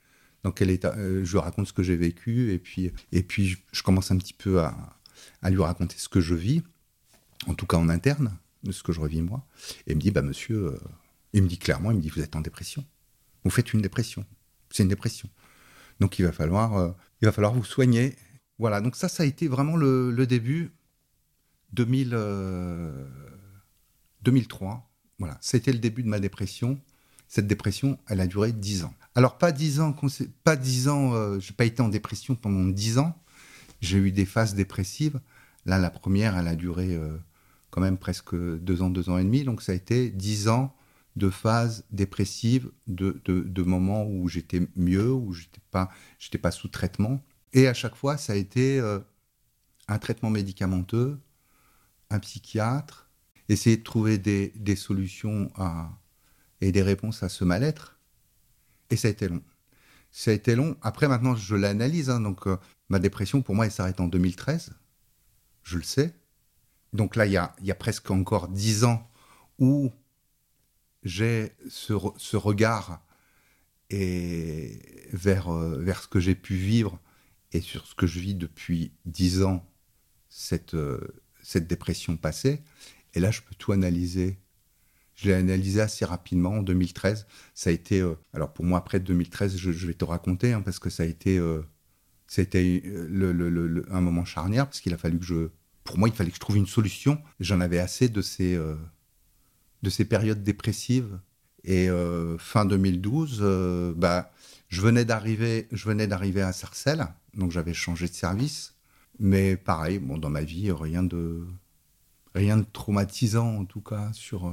dans 0.42 0.52
quel 0.52 0.70
état. 0.70 0.94
je 0.96 1.30
lui 1.30 1.38
raconte 1.38 1.66
ce 1.66 1.72
que 1.72 1.82
j'ai 1.82 1.96
vécu 1.96 2.52
et 2.52 2.58
puis, 2.58 2.92
et 3.12 3.22
puis 3.22 3.58
je, 3.72 3.82
commence 3.82 4.10
un 4.10 4.18
petit 4.18 4.34
peu 4.34 4.60
à, 4.60 4.74
à 5.42 5.50
lui 5.50 5.62
raconter 5.62 5.96
ce 5.98 6.08
que 6.08 6.20
je 6.20 6.34
vis, 6.34 6.62
en 7.46 7.54
tout 7.54 7.66
cas 7.66 7.76
en 7.76 7.88
interne 7.88 8.36
de 8.62 8.72
ce 8.72 8.82
que 8.82 8.92
je 8.92 9.00
revis 9.00 9.22
moi. 9.22 9.46
Et 9.86 9.92
il 9.92 9.96
me 9.96 10.00
dit, 10.00 10.10
bah 10.10 10.22
monsieur, 10.22 10.66
euh, 10.66 10.78
il 11.32 11.42
me 11.42 11.48
dit 11.48 11.58
clairement, 11.58 11.90
il 11.90 11.96
me 11.96 12.02
dit, 12.02 12.10
vous 12.10 12.20
êtes 12.20 12.36
en 12.36 12.40
dépression. 12.40 12.84
Vous 13.44 13.50
faites 13.50 13.72
une 13.72 13.82
dépression. 13.82 14.24
C'est 14.70 14.82
une 14.82 14.88
dépression. 14.88 15.28
Donc 16.00 16.18
il 16.18 16.24
va 16.24 16.32
falloir, 16.32 16.76
euh, 16.76 16.90
il 17.20 17.26
va 17.26 17.32
falloir 17.32 17.54
vous 17.54 17.64
soigner. 17.64 18.16
Voilà, 18.58 18.80
donc 18.80 18.96
ça, 18.96 19.08
ça 19.08 19.22
a 19.22 19.26
été 19.26 19.48
vraiment 19.48 19.76
le, 19.76 20.26
début 20.26 20.72
2000, 21.72 22.10
2003. 24.22 24.72
Euh, 24.72 24.74
voilà, 25.18 25.38
c'était 25.40 25.72
le 25.72 25.78
début 25.78 26.02
de 26.02 26.08
ma 26.08 26.18
dépression. 26.18 26.80
Cette 27.28 27.46
dépression, 27.46 27.98
elle 28.08 28.20
a 28.20 28.26
duré 28.26 28.52
10 28.52 28.84
ans. 28.84 28.94
Alors 29.14 29.38
pas 29.38 29.52
10 29.52 29.80
ans, 29.80 29.94
pas 30.42 30.56
10 30.56 30.88
ans, 30.88 31.38
j'ai 31.38 31.52
pas 31.52 31.64
été 31.64 31.80
en 31.80 31.88
dépression 31.88 32.34
pendant 32.34 32.66
10 32.66 32.98
ans. 32.98 33.16
J'ai 33.80 33.98
eu 33.98 34.10
des 34.10 34.26
phases 34.26 34.54
dépressives. 34.54 35.20
Là, 35.64 35.78
la 35.78 35.90
première, 35.90 36.36
elle 36.36 36.48
a 36.48 36.56
duré 36.56 36.98
quand 37.70 37.80
même 37.80 37.98
presque 37.98 38.34
deux 38.34 38.82
ans, 38.82 38.90
deux 38.90 39.10
ans 39.10 39.18
et 39.18 39.24
demi. 39.24 39.44
Donc 39.44 39.62
ça 39.62 39.72
a 39.72 39.74
été 39.74 40.10
dix 40.10 40.48
ans 40.48 40.74
de 41.20 41.28
phases 41.28 41.84
dépressives, 41.92 42.70
de, 42.86 43.62
moments 43.62 44.06
où 44.06 44.26
j'étais 44.26 44.62
mieux, 44.74 45.12
où 45.12 45.32
j'étais 45.32 45.60
pas, 45.70 45.90
j'étais 46.18 46.38
pas 46.38 46.50
sous 46.50 46.68
traitement. 46.68 47.20
Et 47.52 47.68
à 47.68 47.74
chaque 47.74 47.94
fois, 47.94 48.16
ça 48.16 48.32
a 48.32 48.36
été 48.36 48.80
euh, 48.80 48.98
un 49.86 49.98
traitement 49.98 50.30
médicamenteux, 50.30 51.20
un 52.08 52.18
psychiatre, 52.20 53.10
essayer 53.48 53.76
de 53.76 53.82
trouver 53.82 54.16
des, 54.16 54.76
solutions 54.76 55.52
à, 55.56 55.92
et 56.62 56.72
des 56.72 56.82
réponses 56.82 57.22
à 57.22 57.28
ce 57.28 57.44
mal-être. 57.44 57.98
Et 58.88 58.96
ça 58.96 59.08
a 59.08 59.10
été 59.10 59.28
long. 59.28 59.42
Ça 60.10 60.30
a 60.30 60.34
été 60.34 60.56
long. 60.56 60.76
Après, 60.80 61.06
maintenant, 61.06 61.36
je 61.36 61.54
l'analyse. 61.54 62.08
Hein, 62.08 62.20
donc, 62.20 62.46
euh, 62.46 62.56
ma 62.88 62.98
dépression, 62.98 63.42
pour 63.42 63.54
moi, 63.54 63.66
elle 63.66 63.72
s'arrête 63.72 64.00
en 64.00 64.08
2013. 64.08 64.72
Je 65.64 65.76
le 65.76 65.84
sais. 65.84 66.14
Donc 66.94 67.14
là, 67.14 67.26
il 67.26 67.32
y 67.32 67.36
a, 67.36 67.74
presque 67.74 68.10
encore 68.10 68.48
dix 68.48 68.84
ans 68.84 69.06
où 69.58 69.92
j'ai 71.02 71.52
ce, 71.68 72.36
regard 72.36 73.02
et 73.88 74.80
vers, 75.12 75.48
euh, 75.48 75.78
vers 75.80 76.02
ce 76.02 76.08
que 76.08 76.20
j'ai 76.20 76.34
pu 76.34 76.54
vivre 76.54 77.00
et 77.52 77.60
sur 77.60 77.86
ce 77.86 77.94
que 77.94 78.06
je 78.06 78.20
vis 78.20 78.34
depuis 78.34 78.92
dix 79.06 79.42
ans, 79.42 79.66
cette, 80.28 80.74
euh, 80.74 81.00
cette 81.42 81.66
dépression 81.66 82.16
passée. 82.16 82.62
Et 83.14 83.20
là, 83.20 83.30
je 83.30 83.40
peux 83.40 83.54
tout 83.56 83.72
analyser. 83.72 84.38
Je 85.16 85.28
l'ai 85.28 85.34
analysé 85.34 85.80
assez 85.80 86.04
rapidement 86.04 86.50
en 86.50 86.62
2013. 86.62 87.26
Ça 87.54 87.70
a 87.70 87.72
été, 87.72 88.00
euh, 88.00 88.14
alors 88.32 88.52
pour 88.52 88.64
moi, 88.64 88.78
après 88.78 89.00
2013, 89.00 89.56
je, 89.56 89.70
vais 89.70 89.94
te 89.94 90.04
raconter, 90.04 90.52
hein, 90.52 90.62
parce 90.62 90.78
que 90.78 90.90
ça 90.90 91.02
a 91.02 91.06
été, 91.06 91.40
c'était 92.28 92.82
un 93.90 94.00
moment 94.00 94.24
charnière, 94.24 94.66
parce 94.66 94.80
qu'il 94.80 94.94
a 94.94 94.98
fallu 94.98 95.18
que 95.18 95.24
je, 95.24 95.48
pour 95.82 95.98
moi, 95.98 96.08
il 96.08 96.14
fallait 96.14 96.30
que 96.30 96.36
je 96.36 96.40
trouve 96.40 96.56
une 96.56 96.66
solution. 96.66 97.20
J'en 97.40 97.60
avais 97.60 97.80
assez 97.80 98.08
de 98.08 98.22
ces, 98.22 98.56
de 99.82 99.90
ces 99.90 100.04
périodes 100.04 100.42
dépressives. 100.42 101.18
Et 101.64 101.90
euh, 101.90 102.38
fin 102.38 102.64
2012, 102.64 103.40
euh, 103.42 103.92
bah, 103.96 104.32
je 104.68 104.80
venais 104.80 105.04
d'arriver, 105.04 105.68
je 105.72 105.86
venais 105.88 106.06
d'arriver 106.06 106.42
à 106.42 106.52
Sarcelles, 106.52 107.06
donc 107.34 107.50
j'avais 107.50 107.74
changé 107.74 108.08
de 108.08 108.14
service. 108.14 108.74
Mais 109.18 109.56
pareil, 109.56 109.98
bon, 109.98 110.16
dans 110.16 110.30
ma 110.30 110.42
vie, 110.42 110.72
rien 110.72 111.02
de, 111.02 111.46
rien 112.34 112.56
de 112.56 112.64
traumatisant 112.72 113.58
en 113.58 113.64
tout 113.66 113.82
cas 113.82 114.10
sur, 114.14 114.52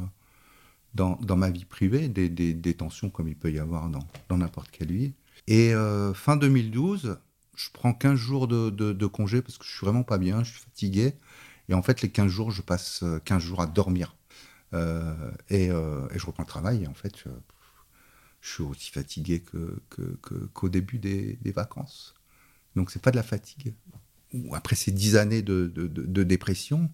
dans, 0.94 1.16
dans 1.22 1.38
ma 1.38 1.50
vie 1.50 1.64
privée, 1.64 2.10
des, 2.10 2.28
des, 2.30 2.74
tensions 2.74 3.10
comme 3.10 3.30
il 3.30 3.36
peut 3.38 3.52
y 3.52 3.60
avoir 3.60 3.90
dans 3.90 4.38
n'importe 4.38 4.70
quelle 4.72 4.92
vie. 4.92 5.14
Et 5.48 5.72
fin 6.14 6.36
2012, 6.36 7.18
je 7.56 7.70
prends 7.72 7.94
15 7.94 8.16
jours 8.16 8.50
de, 8.50 8.70
de, 8.70 9.06
congé 9.06 9.42
parce 9.42 9.58
que 9.58 9.64
je 9.64 9.72
suis 9.72 9.86
vraiment 9.86 10.04
pas 10.04 10.18
bien, 10.18 10.44
je 10.44 10.52
suis 10.52 10.60
fatigué. 10.60 11.14
Et 11.70 11.74
en 11.74 11.82
fait, 11.82 12.02
les 12.02 12.10
15 12.10 12.28
jours, 12.28 12.52
je 12.52 12.62
passe 12.62 13.06
15 13.24 13.42
jours 13.42 13.62
à 13.62 13.68
dormir. 13.68 14.17
Euh, 14.74 15.32
euh, 15.52 16.08
et, 16.14 16.20
je 16.20 16.26
reprends 16.26 16.44
le 16.44 16.48
travail. 16.48 16.84
Et 16.84 16.88
en 16.88 16.94
fait, 16.94 17.14
je, 17.18 17.30
suis 18.42 18.64
aussi 18.64 18.92
fatigué 18.92 19.44
qu'au 20.54 20.70
début 20.70 21.00
des, 21.00 21.38
vacances. 21.52 22.14
Donc, 22.76 22.92
c'est 22.92 23.02
pas 23.02 23.12
de 23.12 23.16
la 23.16 23.24
fatigue. 23.24 23.74
Après 24.54 24.76
ces 24.76 24.92
10 24.92 25.16
années 25.16 25.42
de, 25.42 26.24
dépression, 26.24 26.92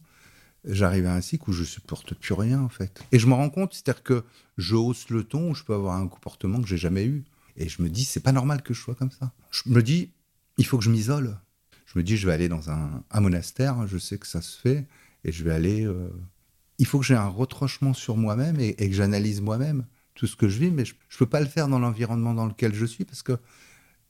j'arrive 0.66 1.06
à 1.06 1.16
un 1.16 1.22
cycle 1.22 1.50
où 1.50 1.54
je 1.54 1.64
supporte 1.64 2.14
plus 2.14 2.34
rien, 2.34 2.62
en 2.62 2.70
fait. 2.70 3.04
Et 3.12 3.20
je 3.20 3.28
me 3.28 3.34
rends 3.34 3.50
compte, 3.50 3.74
c'est-à-dire 3.74 4.04
que 4.04 4.24
je 4.58 4.76
hausse 4.76 5.10
le 5.10 5.24
ton, 5.24 5.54
je 5.54 5.64
peux 5.64 5.74
avoir 5.74 5.98
un 5.98 6.08
comportement 6.08 6.62
que 6.62 6.68
j'ai 6.68 6.78
jamais 6.78 7.06
eu. 7.06 7.24
Et 7.56 7.70
je 7.70 7.82
me 7.82 7.90
dis, 7.90 8.04
c'est 8.04 8.20
pas 8.20 8.32
normal 8.32 8.64
que 8.64 8.74
je 8.74 8.82
sois 8.82 8.96
comme 8.96 9.12
ça. 9.12 9.32
Je 9.52 9.70
me 9.70 9.84
dis, 9.84 10.12
il 10.58 10.66
faut 10.66 10.78
que 10.78 10.84
je 10.84 10.90
m'isole. 10.90 11.38
Je 11.86 12.00
me 12.00 12.04
dis, 12.04 12.18
je 12.18 12.26
vais 12.26 12.34
aller 12.34 12.50
dans 12.50 12.72
un, 12.72 13.04
monastère, 13.14 13.86
je 13.86 13.98
sais 14.00 14.18
que 14.18 14.26
ça 14.26 14.42
se 14.42 14.60
fait, 14.60 14.88
et 15.24 15.32
je 15.32 15.44
vais 15.44 15.54
aller. 15.54 15.86
Euh, 15.86 16.10
il 16.80 16.86
faut 16.86 17.00
que 17.00 17.06
j'ai 17.06 17.16
un 17.16 17.28
retranchement 17.28 17.94
sur 17.94 18.18
moi-même 18.18 18.60
et, 18.60 18.76
que 18.76 18.94
j'analyse 18.94 19.42
moi-même 19.42 19.86
tout 20.16 20.28
ce 20.28 20.36
que 20.36 20.48
je 20.48 20.60
vis, 20.60 20.72
mais 20.72 20.86
je 20.86 20.94
ne 20.94 21.18
peux 21.18 21.26
pas 21.26 21.40
le 21.40 21.48
faire 21.48 21.68
dans 21.68 21.80
l'environnement 21.80 22.34
dans 22.34 22.46
lequel 22.46 22.74
je 22.74 22.86
suis, 22.86 23.04
parce 23.04 23.24
que 23.24 23.38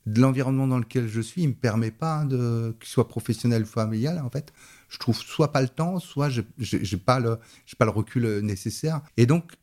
l'environnement 0.06 0.67
dans 0.67 0.80
lequel 0.80 1.08
je 1.08 1.21
suis, 1.21 1.43
il 1.43 1.47
ne 1.47 1.52
me 1.52 1.58
permet 1.58 1.91
pas, 1.91 2.26
de, 2.26 2.76
qu'il 2.80 2.89
soit 2.89 3.08
professionnel 3.08 3.63
ou 3.63 3.65
familial, 3.65 4.19
en 4.19 4.30
fait. 4.30 4.52
Je 4.89 4.97
trouve 4.97 5.15
soit 5.15 5.54
pas 5.54 5.62
le 5.62 5.69
temps, 5.69 5.99
soit 5.99 6.30
je 6.30 6.41
n'ai 6.62 6.97
pas, 6.97 7.19
le, 7.19 7.39
pas 7.78 7.86
le 7.86 7.91
recul 7.91 8.39
nécessaire. 8.39 9.02
Et 9.15 9.26
donc, 9.26 9.54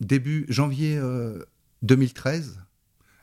début 0.00 0.46
janvier 0.48 1.00
2013, 1.82 2.56
euh, 2.58 2.62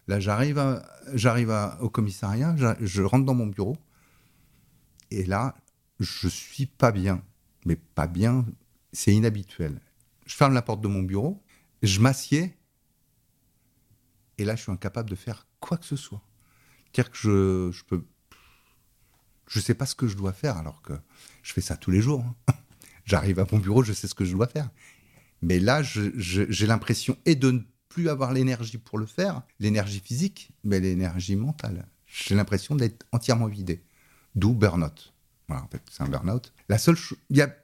Là, 0.08 0.21
j'arrive, 0.21 0.82
j'arrive 1.15 1.54
au 1.82 1.89
commissariat, 1.89 2.56
je 2.80 3.02
rentre 3.02 3.26
dans 3.26 3.34
mon 3.34 3.47
bureau, 3.47 3.76
et 5.12 5.26
là, 5.26 5.56
je 6.00 6.28
suis 6.28 6.65
pas 6.65 6.93
bien. 6.93 7.21
Mais 7.67 7.75
pas 7.75 8.08
bien, 8.08 8.45
c'est 8.93 9.13
inhabituel. 9.13 9.82
Je 10.25 10.34
ferme 10.36 10.53
la 10.53 10.62
porte 10.62 10.80
de 10.80 10.88
mon 10.88 11.03
bureau, 11.03 11.43
je 11.84 11.99
m'assieds, 11.99 12.58
et 14.38 14.45
là, 14.45 14.56
je 14.56 14.62
suis 14.62 14.71
incapable 14.71 15.10
de 15.10 15.15
faire 15.15 15.45
quoi 15.60 15.77
que 15.77 15.86
ce 15.86 15.97
soit. 15.97 16.21
C'est-à-dire 16.86 17.12
que 17.12 17.17
je, 17.17 17.77
je 17.77 17.84
peux. 17.84 18.06
Je 19.47 19.60
sais 19.60 19.73
pas 19.73 19.86
ce 19.86 19.95
que 19.95 20.08
je 20.08 20.15
dois 20.15 20.32
faire 20.32 20.56
alors 20.56 20.82
que 20.82 20.93
je 21.43 21.51
fais 21.51 21.60
ça 21.62 21.75
tous 21.75 21.91
les 21.91 22.01
jours. 22.01 22.23
hein. 22.47 22.53
J'arrive 23.06 23.39
à 23.39 23.45
mon 23.51 23.60
bureau, 23.60 23.84
je 23.84 23.91
sais 23.91 24.08
ce 24.08 24.15
que 24.15 24.23
je 24.23 24.32
dois 24.32 24.47
faire. 24.47 24.69
Mais 25.41 25.60
là, 25.60 25.82
j'ai 25.84 26.67
l'impression 26.67 27.17
et 27.25 27.36
de 27.36 27.51
ne 27.51 27.60
plus 27.89 28.08
avoir 28.08 28.32
l'énergie 28.32 28.77
pour 28.77 28.97
le 28.97 29.06
faire, 29.06 29.41
l'énergie 29.60 29.99
physique, 29.99 30.51
mais 30.63 30.80
l'énergie 30.80 31.36
mentale. 31.36 31.86
J'ai 32.06 32.36
l'impression 32.36 32.75
d'être 32.75 33.06
entièrement 33.12 33.47
vidé. 33.47 33.84
D'où 34.36 34.53
burn-out. 34.53 35.13
Voilà, 35.49 35.63
en 35.63 35.67
fait, 35.69 35.81
c'est 35.89 36.03
un 36.03 36.10
burn-out. 36.10 36.51
La 36.67 36.77
seule 36.77 36.97
chose, 36.97 37.17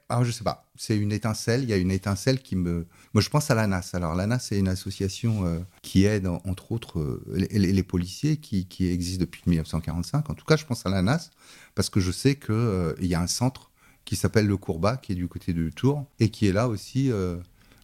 alors 0.08 0.24
je 0.24 0.30
sais 0.30 0.42
pas, 0.42 0.70
c'est 0.74 0.96
une 0.96 1.12
étincelle, 1.12 1.64
il 1.64 1.68
y 1.68 1.72
a 1.74 1.76
une 1.76 1.90
étincelle 1.90 2.40
qui 2.40 2.56
me, 2.56 2.86
moi 3.12 3.20
je 3.20 3.28
pense 3.28 3.50
à 3.50 3.54
l'ANAS. 3.54 3.90
Alors 3.92 4.14
l'ANAS, 4.14 4.38
c'est 4.38 4.58
une 4.58 4.68
association 4.68 5.44
euh, 5.44 5.58
qui 5.82 6.06
aide, 6.06 6.26
en- 6.26 6.40
entre 6.46 6.72
autres, 6.72 6.98
euh, 6.98 7.22
les, 7.34 7.82
policiers 7.82 8.38
qui, 8.38 8.66
qui 8.66 8.86
existe 8.88 9.20
depuis 9.20 9.42
1945. 9.46 10.30
En 10.30 10.34
tout 10.34 10.46
cas, 10.46 10.56
je 10.56 10.64
pense 10.64 10.86
à 10.86 10.88
l'ANAS 10.88 11.30
parce 11.74 11.90
que 11.90 12.00
je 12.00 12.10
sais 12.10 12.36
qu'il 12.36 12.94
il 13.00 13.06
y 13.06 13.14
a 13.14 13.20
un 13.20 13.26
centre 13.26 13.70
qui 14.06 14.16
s'appelle 14.16 14.46
le 14.46 14.56
Courbat, 14.56 14.96
qui 14.96 15.12
est 15.12 15.16
du 15.16 15.28
côté 15.28 15.52
de 15.52 15.68
Tours, 15.68 16.06
et 16.20 16.30
qui 16.30 16.46
est 16.46 16.52
là 16.52 16.68
aussi 16.68 17.10
euh, 17.12 17.36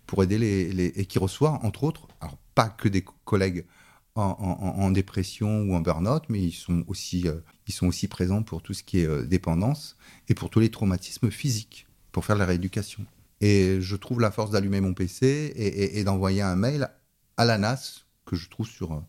pour 0.06 0.22
aider 0.22 0.38
les, 0.38 0.72
les- 0.72 0.92
et 0.96 1.04
qui 1.04 1.18
reçoit, 1.18 1.60
entre 1.62 1.84
autres, 1.84 2.08
alors 2.22 2.38
pas 2.54 2.70
que 2.70 2.88
des 2.88 3.02
co- 3.02 3.14
collègues 3.26 3.66
en, 4.14 4.90
dépression 4.90 5.62
ou 5.62 5.74
en 5.74 5.80
burn-out, 5.80 6.24
mais 6.28 6.42
ils 6.42 6.52
sont, 6.52 6.84
aussi, 6.88 7.28
euh, 7.28 7.40
ils 7.66 7.72
sont 7.72 7.86
aussi 7.86 8.08
présents 8.08 8.42
pour 8.42 8.62
tout 8.62 8.74
ce 8.74 8.82
qui 8.82 9.00
est 9.00 9.06
euh, 9.06 9.24
dépendance 9.24 9.96
et 10.28 10.34
pour 10.34 10.50
tous 10.50 10.60
les 10.60 10.70
traumatismes 10.70 11.30
physiques, 11.30 11.86
pour 12.12 12.24
faire 12.24 12.36
la 12.36 12.46
rééducation. 12.46 13.04
Et 13.40 13.78
je 13.80 13.96
trouve 13.96 14.20
la 14.20 14.30
force 14.30 14.50
d'allumer 14.50 14.80
mon 14.80 14.92
PC 14.92 15.52
et, 15.56 16.04
d'envoyer 16.04 16.42
un 16.42 16.56
mail 16.56 16.90
à 17.36 17.44
l'ANAS, 17.44 18.04
que 18.26 18.36
je 18.36 18.50
trouve 18.50 18.68
sur, 18.68 18.92
euh, 18.92 19.00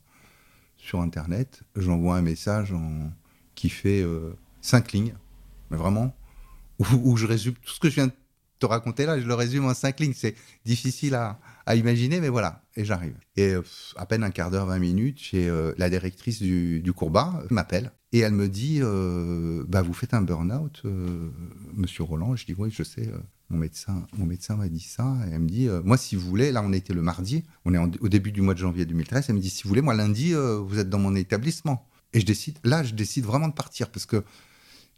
sur 0.78 1.02
Internet. 1.02 1.64
J'envoie 1.76 2.16
un 2.16 2.22
message 2.22 2.74
qui 3.56 3.70
fait 3.70 4.06
cinq 4.62 4.94
lignes, 4.94 5.16
mais 5.70 5.78
vraiment, 5.78 6.16
où, 6.80 6.86
où 7.04 7.18
je 7.18 7.26
résume 7.26 7.56
tout 7.56 7.74
ce 7.74 7.80
que 7.80 7.90
je 7.90 7.96
viens 7.96 8.08
de 8.08 8.14
te 8.62 8.65
raconter 8.67 9.06
là, 9.06 9.19
je 9.19 9.26
le 9.26 9.34
résume 9.34 9.65
en 9.65 9.74
cinq 9.74 10.00
lignes. 10.00 10.13
C'est 10.15 10.36
difficile 10.65 11.15
à, 11.15 11.39
imaginer, 11.76 12.19
mais 12.19 12.28
voilà, 12.28 12.63
et 12.76 12.84
j'arrive. 12.84 13.15
Et 13.38 13.54
à 13.95 14.06
peine 14.06 14.24
un 14.24 14.30
quart 14.30 14.52
d'heure, 14.52 14.65
20 14.65 14.80
minutes, 14.80 15.19
chez 15.19 15.47
euh, 15.47 15.74
la 15.78 15.89
directrice 15.89 16.41
du, 16.41 16.91
Courbat 16.93 17.43
m'appelle 17.50 17.91
et 18.12 18.19
elle 18.19 18.34
me 18.34 18.50
dit 18.50 18.80
euh, 18.82 19.63
bah, 19.69 19.82
Vous 19.82 19.93
faites 19.93 20.13
un 20.13 20.21
burn-out, 20.21 20.82
euh, 20.84 21.30
monsieur 21.74 22.04
Roland 22.04 22.36
Je 22.36 22.45
dis 22.45 22.54
Oui, 22.58 22.69
je 22.71 22.84
sais. 22.84 23.10
mon 23.50 23.58
médecin, 23.58 24.06
mon 24.17 24.26
médecin 24.26 24.58
m'a 24.58 24.67
dit 24.67 24.82
ça. 24.82 25.15
Et 25.28 25.32
elle 25.32 25.39
me 25.39 25.47
dit 25.47 25.69
Moi, 25.86 25.97
si 25.97 26.15
vous 26.17 26.28
voulez, 26.28 26.52
là, 26.52 26.62
on 26.62 26.74
était 26.74 26.93
le 26.93 27.02
mardi, 27.02 27.45
on 27.63 27.74
est 27.74 27.78
au 27.78 28.10
début 28.10 28.34
du 28.34 28.41
mois 28.41 28.54
de 28.54 28.60
janvier 28.60 28.86
2013. 28.86 29.26
Elle 29.30 29.36
me 29.36 29.39
dit 29.39 29.50
Si 29.50 29.63
vous 29.63 29.69
voulez, 29.69 29.82
moi, 29.82 29.93
lundi, 29.93 30.34
vous 30.34 30.78
êtes 30.78 30.89
dans 30.89 31.00
mon 31.00 31.15
établissement. 31.15 31.88
Et 32.13 32.19
je 32.19 32.26
décide, 32.26 32.58
là, 32.65 32.84
je 32.84 32.93
décide 32.93 33.24
vraiment 33.24 33.47
de 33.47 33.54
partir 33.54 33.89
parce 33.89 34.06
que 34.06 34.24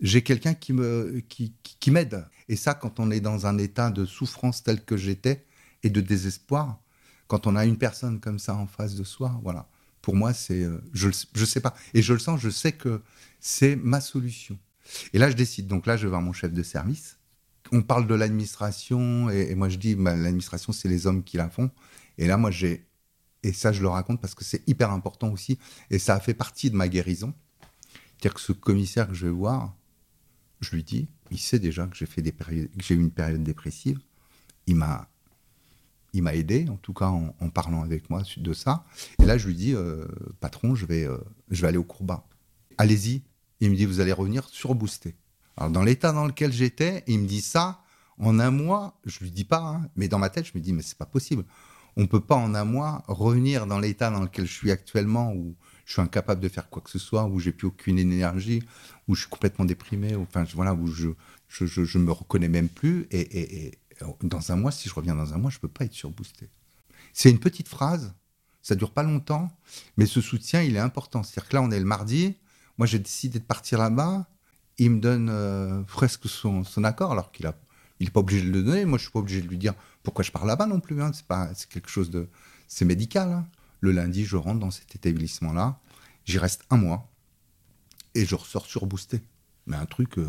j'ai 0.04 0.22
quelqu'un 0.22 0.54
qui 0.54 0.74
me 0.74 1.22
qui, 1.30 1.92
m'aide. 1.92 2.26
Et 2.50 2.56
ça, 2.58 2.74
quand 2.74 3.00
on 3.00 3.10
est 3.10 3.22
dans 3.22 3.48
un 3.48 3.58
état 3.58 3.90
de 3.90 4.06
souffrance 4.06 4.62
tel 4.62 4.84
que 4.84 4.98
j'étais 4.98 5.46
et 5.82 5.90
de 5.90 6.02
désespoir, 6.02 6.82
quand 7.28 7.48
on 7.48 7.56
a 7.56 7.66
une 7.66 7.78
personne 7.78 8.20
comme 8.20 8.38
ça 8.38 8.54
en 8.56 8.68
face 8.68 8.96
de 8.96 9.04
soi, 9.04 9.40
voilà. 9.44 9.70
Pour 10.02 10.16
moi, 10.16 10.34
c'est, 10.34 10.64
euh, 10.64 10.84
je, 10.94 11.10
je 11.34 11.46
sais 11.46 11.62
pas, 11.62 11.74
et 11.94 12.02
je 12.02 12.12
le 12.12 12.20
sens, 12.20 12.42
je 12.42 12.50
sais 12.50 12.74
que 12.74 13.02
c'est 13.40 13.78
ma 13.78 14.02
solution. 14.02 14.60
Et 15.14 15.18
là, 15.18 15.32
je 15.32 15.36
décide. 15.36 15.68
Donc 15.68 15.86
là, 15.86 15.96
je 15.96 16.04
vais 16.04 16.10
voir 16.10 16.22
mon 16.22 16.34
chef 16.34 16.52
de 16.52 16.62
service. 16.62 17.18
On 17.72 17.82
parle 17.82 18.06
de 18.06 18.14
l'administration, 18.14 19.30
et, 19.30 19.52
et 19.52 19.56
moi 19.56 19.70
je 19.70 19.78
dis, 19.78 19.96
bah, 19.96 20.18
l'administration, 20.18 20.74
c'est 20.74 20.90
les 20.90 21.08
hommes 21.08 21.24
qui 21.24 21.38
la 21.38 21.50
font. 21.50 21.72
Et 22.18 22.28
là, 22.28 22.36
moi, 22.36 22.52
j'ai, 22.52 22.86
et 23.44 23.54
ça, 23.54 23.72
je 23.72 23.82
le 23.82 23.88
raconte 23.88 24.20
parce 24.20 24.36
que 24.36 24.44
c'est 24.44 24.68
hyper 24.68 24.92
important 24.92 25.32
aussi, 25.32 25.58
et 25.90 25.98
ça 25.98 26.16
a 26.16 26.20
fait 26.20 26.34
partie 26.34 26.70
de 26.70 26.76
ma 26.76 26.90
guérison. 26.90 27.34
C'est-à-dire 28.18 28.34
que 28.34 28.42
ce 28.42 28.52
commissaire 28.52 29.08
que 29.08 29.14
je 29.14 29.28
vais 29.28 29.32
voir, 29.32 29.74
je 30.64 30.76
lui 30.76 30.84
dis, 30.84 31.08
il 31.32 31.40
sait 31.40 31.60
déjà 31.60 31.86
que 31.88 31.96
j'ai 31.96 32.06
fait 32.06 32.22
des 32.22 32.32
que 32.32 32.68
j'ai 32.78 32.96
eu 32.96 33.00
une 33.00 33.12
période 33.12 33.44
dépressive. 33.44 34.00
Il 34.66 34.76
m'a, 34.76 35.10
il 36.14 36.24
m'a 36.24 36.36
aidé, 36.36 36.68
en 36.70 36.78
tout 36.78 36.94
cas 36.94 37.08
en, 37.08 37.50
parlant 37.50 37.84
avec 37.84 38.10
moi 38.10 38.24
de 38.38 38.54
ça. 38.54 38.86
Et 39.22 39.26
là, 39.26 39.38
je 39.38 39.48
lui 39.48 39.56
dis, 39.56 39.74
euh, 39.74 40.06
patron, 40.40 40.76
je 40.76 40.86
vais, 40.86 41.06
euh, 41.06 41.18
je 41.50 41.62
vais 41.62 41.68
aller 41.68 41.78
au 41.78 41.84
Courbat. 41.84 42.26
Allez-y. 42.78 43.24
Il 43.60 43.72
me 43.72 43.76
dit, 43.76 43.86
vous 43.86 44.00
allez 44.00 44.12
revenir 44.12 44.48
surboosté. 44.50 45.16
Alors, 45.58 45.72
dans 45.72 45.84
l'état 45.84 46.12
dans 46.12 46.26
lequel 46.26 46.52
j'étais, 46.52 47.04
il 47.08 47.20
me 47.20 47.28
dit 47.28 47.42
ça 47.42 47.82
en 48.20 48.40
un 48.40 48.52
mois. 48.52 49.00
Je 49.06 49.20
lui 49.20 49.32
dis 49.32 49.46
pas, 49.46 49.62
hein, 49.62 49.90
mais 49.96 50.08
dans 50.08 50.20
ma 50.20 50.30
tête, 50.30 50.46
je 50.46 50.52
me 50.56 50.62
dis, 50.62 50.74
mais 50.74 50.82
c'est 50.82 50.98
pas 50.98 51.06
possible. 51.06 51.46
On 51.96 52.08
peut 52.08 52.20
pas 52.20 52.36
en 52.36 52.56
un 52.56 52.66
mois 52.66 53.04
revenir 53.08 53.68
dans 53.68 53.80
l'état 53.80 54.10
dans 54.10 54.22
lequel 54.22 54.46
je 54.46 54.54
suis 54.54 54.72
actuellement, 54.72 55.34
où 55.34 55.56
je 55.86 55.94
suis 55.94 56.02
incapable 56.02 56.42
de 56.42 56.50
faire 56.50 56.70
quoi 56.70 56.82
que 56.82 56.90
ce 56.90 57.00
soit, 57.00 57.26
où 57.26 57.40
j'ai 57.40 57.52
plus 57.52 57.68
aucune 57.68 58.00
énergie, 58.00 58.64
où 59.08 59.16
je 59.16 59.22
suis 59.22 59.30
complètement 59.30 59.66
déprimé, 59.66 60.16
où, 60.16 60.24
enfin 60.24 60.46
voilà, 60.54 60.74
où 60.74 60.88
je, 60.88 61.10
je, 61.50 61.98
me 61.98 62.12
reconnais 62.12 62.48
même 62.48 62.70
plus. 62.70 63.08
Et, 63.12 63.72
dans 64.22 64.52
un 64.52 64.56
mois, 64.56 64.72
si 64.72 64.90
je 64.90 64.94
reviens 64.94 65.16
dans 65.16 65.34
un 65.34 65.38
mois, 65.38 65.52
je 65.52 65.60
peux 65.60 65.68
pas 65.68 65.86
être 65.86 65.94
surboosté. 65.94 66.50
C'est 67.14 67.30
une 67.30 67.40
petite 67.40 67.68
phrase, 67.68 68.14
ça 68.62 68.76
dure 68.76 68.92
pas 68.92 69.04
longtemps, 69.04 69.52
mais 69.98 70.06
ce 70.06 70.22
soutien, 70.22 70.62
il 70.62 70.76
est 70.76 70.80
important. 70.80 71.22
C'est-à-dire 71.24 71.50
que 71.50 71.56
là, 71.56 71.62
on 71.62 71.72
est 71.72 71.80
le 71.80 71.86
mardi, 71.86 72.36
moi 72.78 72.88
j'ai 72.88 73.00
décidé 73.00 73.40
de 73.40 73.44
partir 73.44 73.78
là-bas, 73.78 74.26
il 74.78 74.92
me 74.92 75.00
donne 75.00 75.30
euh, 75.30 75.84
presque 75.84 76.28
son, 76.28 76.64
son 76.64 76.84
accord, 76.84 77.12
alors 77.12 77.32
qu'il 77.32 77.46
a, 77.46 77.56
il 78.00 78.08
est 78.08 78.12
pas 78.12 78.22
obligé 78.22 78.44
de 78.44 78.52
le 78.52 78.64
donner. 78.64 78.86
Moi, 78.86 78.98
je 78.98 79.04
suis 79.04 79.12
pas 79.12 79.20
obligé 79.20 79.42
de 79.42 79.48
lui 79.48 79.58
dire 79.58 79.76
pourquoi 80.02 80.24
je 80.24 80.32
pars 80.32 80.46
là-bas 80.46 80.66
non 80.66 80.80
plus. 80.80 81.02
Hein. 81.02 81.12
C'est 81.14 81.24
c'est 81.54 81.70
quelque 81.70 81.90
chose 81.90 82.10
de, 82.10 82.28
c'est 82.68 82.86
médical. 82.86 83.32
hein. 83.32 83.48
Le 83.84 83.92
lundi, 83.92 84.24
je 84.24 84.38
rentre 84.38 84.62
dans 84.62 84.72
cet 84.72 84.96
établissement-là, 84.96 85.78
j'y 86.24 86.38
reste 86.38 86.64
un 86.70 86.78
mois 86.78 87.12
et 88.16 88.26
je 88.26 88.34
ressors 88.34 88.66
surboosté. 88.66 89.20
Mais 89.68 89.76
un 89.76 89.86
truc, 89.86 90.18
euh, 90.20 90.26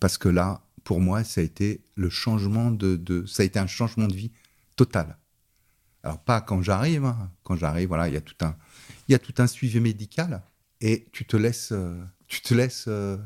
parce 0.00 0.18
que 0.18 0.28
là, 0.28 0.60
pour 0.82 1.00
moi, 1.00 1.22
ça 1.22 1.40
a 1.40 1.44
été 1.44 1.82
le 1.94 2.10
changement 2.10 2.72
de, 2.72 2.96
de- 2.96 3.26
ça 3.26 3.44
a 3.44 3.46
été 3.46 3.60
un 3.60 3.68
changement 3.68 4.08
de 4.08 4.14
vie 4.14 4.32
total. 4.74 5.18
Alors 6.02 6.18
pas 6.18 6.40
quand 6.40 6.62
j'arrive, 6.62 7.04
hein. 7.04 7.30
quand 7.44 7.54
j'arrive, 7.54 7.86
voilà, 7.86 8.08
il 8.08 8.14
y 8.14 8.16
a 8.16 8.20
tout 8.20 8.34
un, 8.44 8.56
y 9.08 9.14
a 9.14 9.20
tout 9.20 9.34
un 9.38 9.46
suivi 9.46 9.78
médical 9.78 10.42
et 10.80 11.06
tu 11.12 11.24
te 11.24 11.36
laisses, 11.36 11.70
euh, 11.70 12.02
tu 12.26 12.40
te 12.42 12.54
laisses 12.54 12.86
euh, 12.88 13.16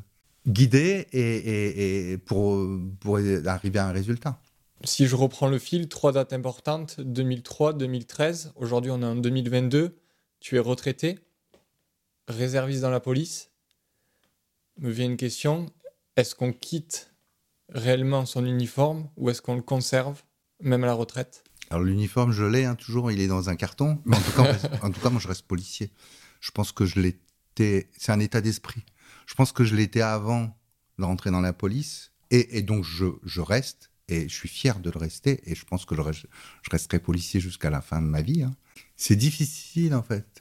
guider 0.47 1.07
et- 1.13 2.13
et 2.13 2.19
pour, 2.19 2.69
pour 3.01 3.17
arriver 3.47 3.79
à 3.79 3.89
un 3.89 3.93
résultat. 3.93 4.39
Si 4.85 5.07
je 5.07 5.17
reprends 5.17 5.49
le 5.49 5.59
fil, 5.59 5.89
trois 5.89 6.13
dates 6.13 6.33
importantes 6.33 7.01
2003, 7.01 7.73
2013. 7.73 8.53
Aujourd'hui, 8.57 8.91
on 8.91 9.01
est 9.03 9.07
en 9.07 9.17
2022. 9.17 9.99
Tu 10.41 10.57
es 10.57 10.59
retraité, 10.59 11.19
réserviste 12.29 12.83
dans 12.83 12.91
la 12.91 13.01
police. 13.01 13.51
Me 14.79 14.91
vient 14.91 15.07
une 15.07 15.17
question 15.17 15.73
est-ce 16.17 16.35
qu'on 16.35 16.53
quitte 16.53 17.15
réellement 17.69 18.27
son 18.27 18.45
uniforme 18.45 19.09
ou 19.17 19.29
est-ce 19.29 19.43
qu'on 19.43 19.57
le 19.57 19.63
conserve, 19.63 20.23
même 20.61 20.85
à 20.85 20.87
la 20.87 20.95
retraite? 20.95 21.45
Alors 21.71 21.83
l'uniforme, 21.83 22.33
je 22.33 22.45
l'ai 22.45 22.65
hein, 22.65 22.75
toujours, 22.75 23.11
il 23.11 23.21
est 23.21 23.27
dans 23.27 23.49
un 23.49 23.57
carton. 23.57 24.01
Mais 24.05 24.17
en 24.17 24.21
tout, 24.91 25.01
cas, 25.01 25.11
moi, 25.11 25.21
je 25.21 25.29
reste 25.29 25.43
policier. 25.43 25.91
Je 26.41 26.51
pense 26.51 26.73
que 26.73 26.85
je 26.85 27.01
l'étais. 27.01 27.91
C'est 27.99 28.13
un 28.13 28.21
état 28.21 28.41
d'esprit. 28.41 28.85
Je 29.27 29.35
pense 29.35 29.53
que 29.53 29.65
je 29.65 29.75
l'étais 29.75 30.01
avant 30.01 30.57
de 30.99 31.05
rentrer 31.05 31.31
dans 31.31 31.41
la 31.41 31.53
police. 31.53 32.13
Et, 32.31 32.63
donc, 32.63 32.85
je 32.85 33.41
reste. 33.41 33.91
Et 34.09 34.29
je 34.29 34.35
suis 34.35 34.49
fier 34.49 34.79
de 34.79 34.91
le 34.91 34.99
rester. 34.99 35.41
Et 35.51 35.55
je 35.55 35.65
pense 35.65 35.85
que 35.85 35.95
je, 35.95 36.01
reste- 36.01 36.27
je 36.63 36.71
resterai 36.71 36.99
policier 36.99 37.41
jusqu'à 37.41 37.71
la 37.71 37.81
fin 37.81 38.01
de 38.01 38.07
ma 38.07 38.23
vie. 38.23 38.43
hein. 38.43 38.55
C'est 38.97 39.17
difficile, 39.17 39.95
en 39.95 40.03
fait. 40.03 40.41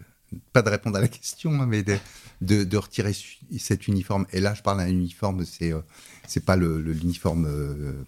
Pas 0.53 0.61
de 0.61 0.69
répondre 0.69 0.97
à 0.97 1.01
la 1.01 1.07
question, 1.07 1.61
hein, 1.61 1.65
mais 1.65 1.83
de, 1.83 2.77
retirer 2.77 3.13
cet 3.57 3.87
uniforme. 3.87 4.25
Et 4.31 4.39
là, 4.39 4.53
je 4.53 4.61
parle 4.61 4.79
d'un 4.79 4.87
uniforme, 4.87 5.45
c'est 5.45 5.71
euh, 5.71 5.81
pas 6.45 6.55
l'uniforme 6.55 7.45
euh, 7.47 8.03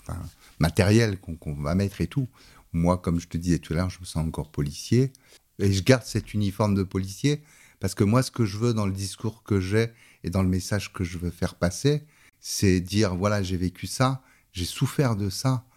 matériel 0.60 1.20
qu'on 1.20 1.54
va 1.54 1.76
mettre 1.76 2.02
et 2.02 2.08
tout. 2.08 2.28
Moi, 2.74 2.98
comme 2.98 3.20
je 3.20 3.28
te 3.28 3.38
disais 3.38 3.60
tout 3.60 3.74
à 3.74 3.78
l'heure, 3.78 3.90
je 3.90 4.00
me 4.00 4.06
sens 4.06 4.26
encore 4.28 4.52
policier. 4.52 5.12
Et 5.60 5.72
je 5.72 5.84
garde 5.84 6.04
cet 6.04 6.34
uniforme 6.34 6.76
de 6.76 6.84
policier 6.84 7.42
parce 7.80 7.96
que 7.96 8.04
moi, 8.04 8.24
ce 8.24 8.32
que 8.32 8.46
je 8.46 8.58
veux 8.58 8.74
dans 8.74 8.86
le 8.86 8.94
discours 8.94 9.44
que 9.44 9.60
j'ai 9.60 9.92
et 10.24 10.30
dans 10.30 10.44
le 10.44 10.50
message 10.50 10.92
que 10.94 11.04
je 11.04 11.18
veux 11.18 11.32
faire 11.32 11.56
passer, 11.56 12.04
c'est 12.40 12.80
dire 12.80 13.16
voilà, 13.16 13.44
j'ai 13.44 13.58
vécu 13.58 13.88
ça, 13.88 14.22
j'ai 14.58 14.66
souffert 14.66 15.16
de 15.16 15.30
ça, 15.30 15.68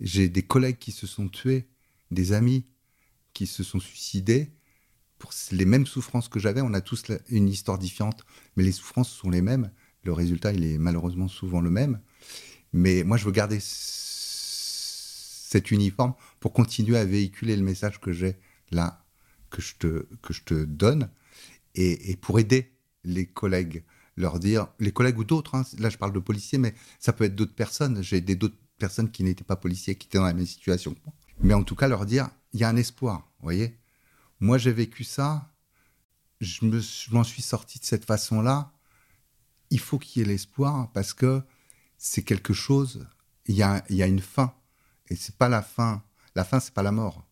j'ai 0.00 0.30
des 0.30 0.42
collègues 0.42 0.78
qui 0.78 0.90
se 0.90 1.06
sont 1.06 1.28
tués, 1.28 1.68
des 2.10 2.32
amis 2.32 2.64
qui 3.34 3.46
se 3.46 3.62
sont 3.62 3.78
suicidés 3.78 4.50
pour 5.18 5.34
les 5.50 5.66
mêmes 5.66 5.84
souffrances 5.84 6.30
que 6.30 6.40
j'avais. 6.40 6.62
On 6.62 6.72
a 6.72 6.80
tous 6.80 7.04
une 7.28 7.46
histoire 7.46 7.76
différente, 7.76 8.24
mais 8.56 8.64
les 8.64 8.72
souffrances 8.72 9.10
sont 9.10 9.28
les 9.28 9.42
mêmes. 9.42 9.70
Le 10.02 10.14
résultat, 10.14 10.54
il 10.54 10.64
est 10.64 10.78
malheureusement 10.78 11.28
souvent 11.28 11.60
le 11.60 11.68
même. 11.68 12.00
Mais 12.72 13.04
moi, 13.04 13.18
je 13.18 13.26
veux 13.26 13.32
garder 13.32 13.58
cet 13.60 14.40
uniforme 15.70 16.14
pour 16.40 16.54
continuer 16.54 16.96
à 16.96 17.04
véhiculer 17.04 17.54
le 17.54 17.62
message 17.62 18.00
que 18.00 18.14
j'ai 18.14 18.36
là, 18.70 19.04
que 19.50 19.60
je 19.60 19.74
te, 19.74 20.06
que 20.22 20.32
je 20.32 20.42
te 20.42 20.64
donne, 20.64 21.10
et, 21.74 22.10
et 22.10 22.16
pour 22.16 22.38
aider 22.38 22.72
les 23.04 23.26
collègues, 23.26 23.84
leur 24.16 24.38
dire, 24.38 24.68
les 24.78 24.92
collègues 24.92 25.18
ou 25.18 25.24
d'autres, 25.24 25.54
hein, 25.54 25.64
là 25.78 25.88
je 25.90 25.96
parle 25.96 26.12
de 26.12 26.18
policiers, 26.18 26.58
mais 26.58 26.74
ça 26.98 27.12
peut 27.12 27.24
être 27.24 27.34
d'autres 27.34 27.54
personnes, 27.54 28.02
j'ai 28.02 28.20
des 28.20 28.36
d'autres 28.36 28.56
personnes 28.78 29.10
qui 29.10 29.24
n'étaient 29.24 29.44
pas 29.44 29.56
policiers, 29.56 29.94
qui 29.94 30.08
étaient 30.08 30.18
dans 30.18 30.24
la 30.24 30.34
même 30.34 30.46
situation 30.46 30.92
que 30.92 31.00
moi. 31.04 31.14
Mais 31.40 31.54
en 31.54 31.62
tout 31.62 31.74
cas, 31.74 31.88
leur 31.88 32.06
dire, 32.06 32.28
il 32.52 32.60
y 32.60 32.64
a 32.64 32.68
un 32.68 32.76
espoir, 32.76 33.30
vous 33.38 33.44
voyez 33.44 33.78
Moi, 34.40 34.58
j'ai 34.58 34.72
vécu 34.72 35.04
ça. 35.04 35.48
Je 36.40 36.66
m'en 37.12 37.24
suis 37.24 37.42
sorti 37.42 37.78
de 37.78 37.84
cette 37.84 38.04
façon-là. 38.04 38.72
Il 39.70 39.78
faut 39.78 39.98
qu'il 39.98 40.20
y 40.20 40.24
ait 40.24 40.28
l'espoir 40.28 40.90
parce 40.92 41.12
que 41.14 41.42
c'est 41.96 42.22
quelque 42.22 42.52
chose. 42.52 43.06
Il 43.46 43.54
y 43.54 43.62
a, 43.62 43.84
y 43.90 44.02
a 44.02 44.06
une 44.06 44.20
fin. 44.20 44.52
Et 45.08 45.16
c'est 45.16 45.36
pas 45.36 45.48
la 45.48 45.62
fin. 45.62 46.02
La 46.34 46.44
fin, 46.44 46.58
c'est 46.60 46.74
pas 46.74 46.82
la 46.82 46.92
mort. 46.92 47.26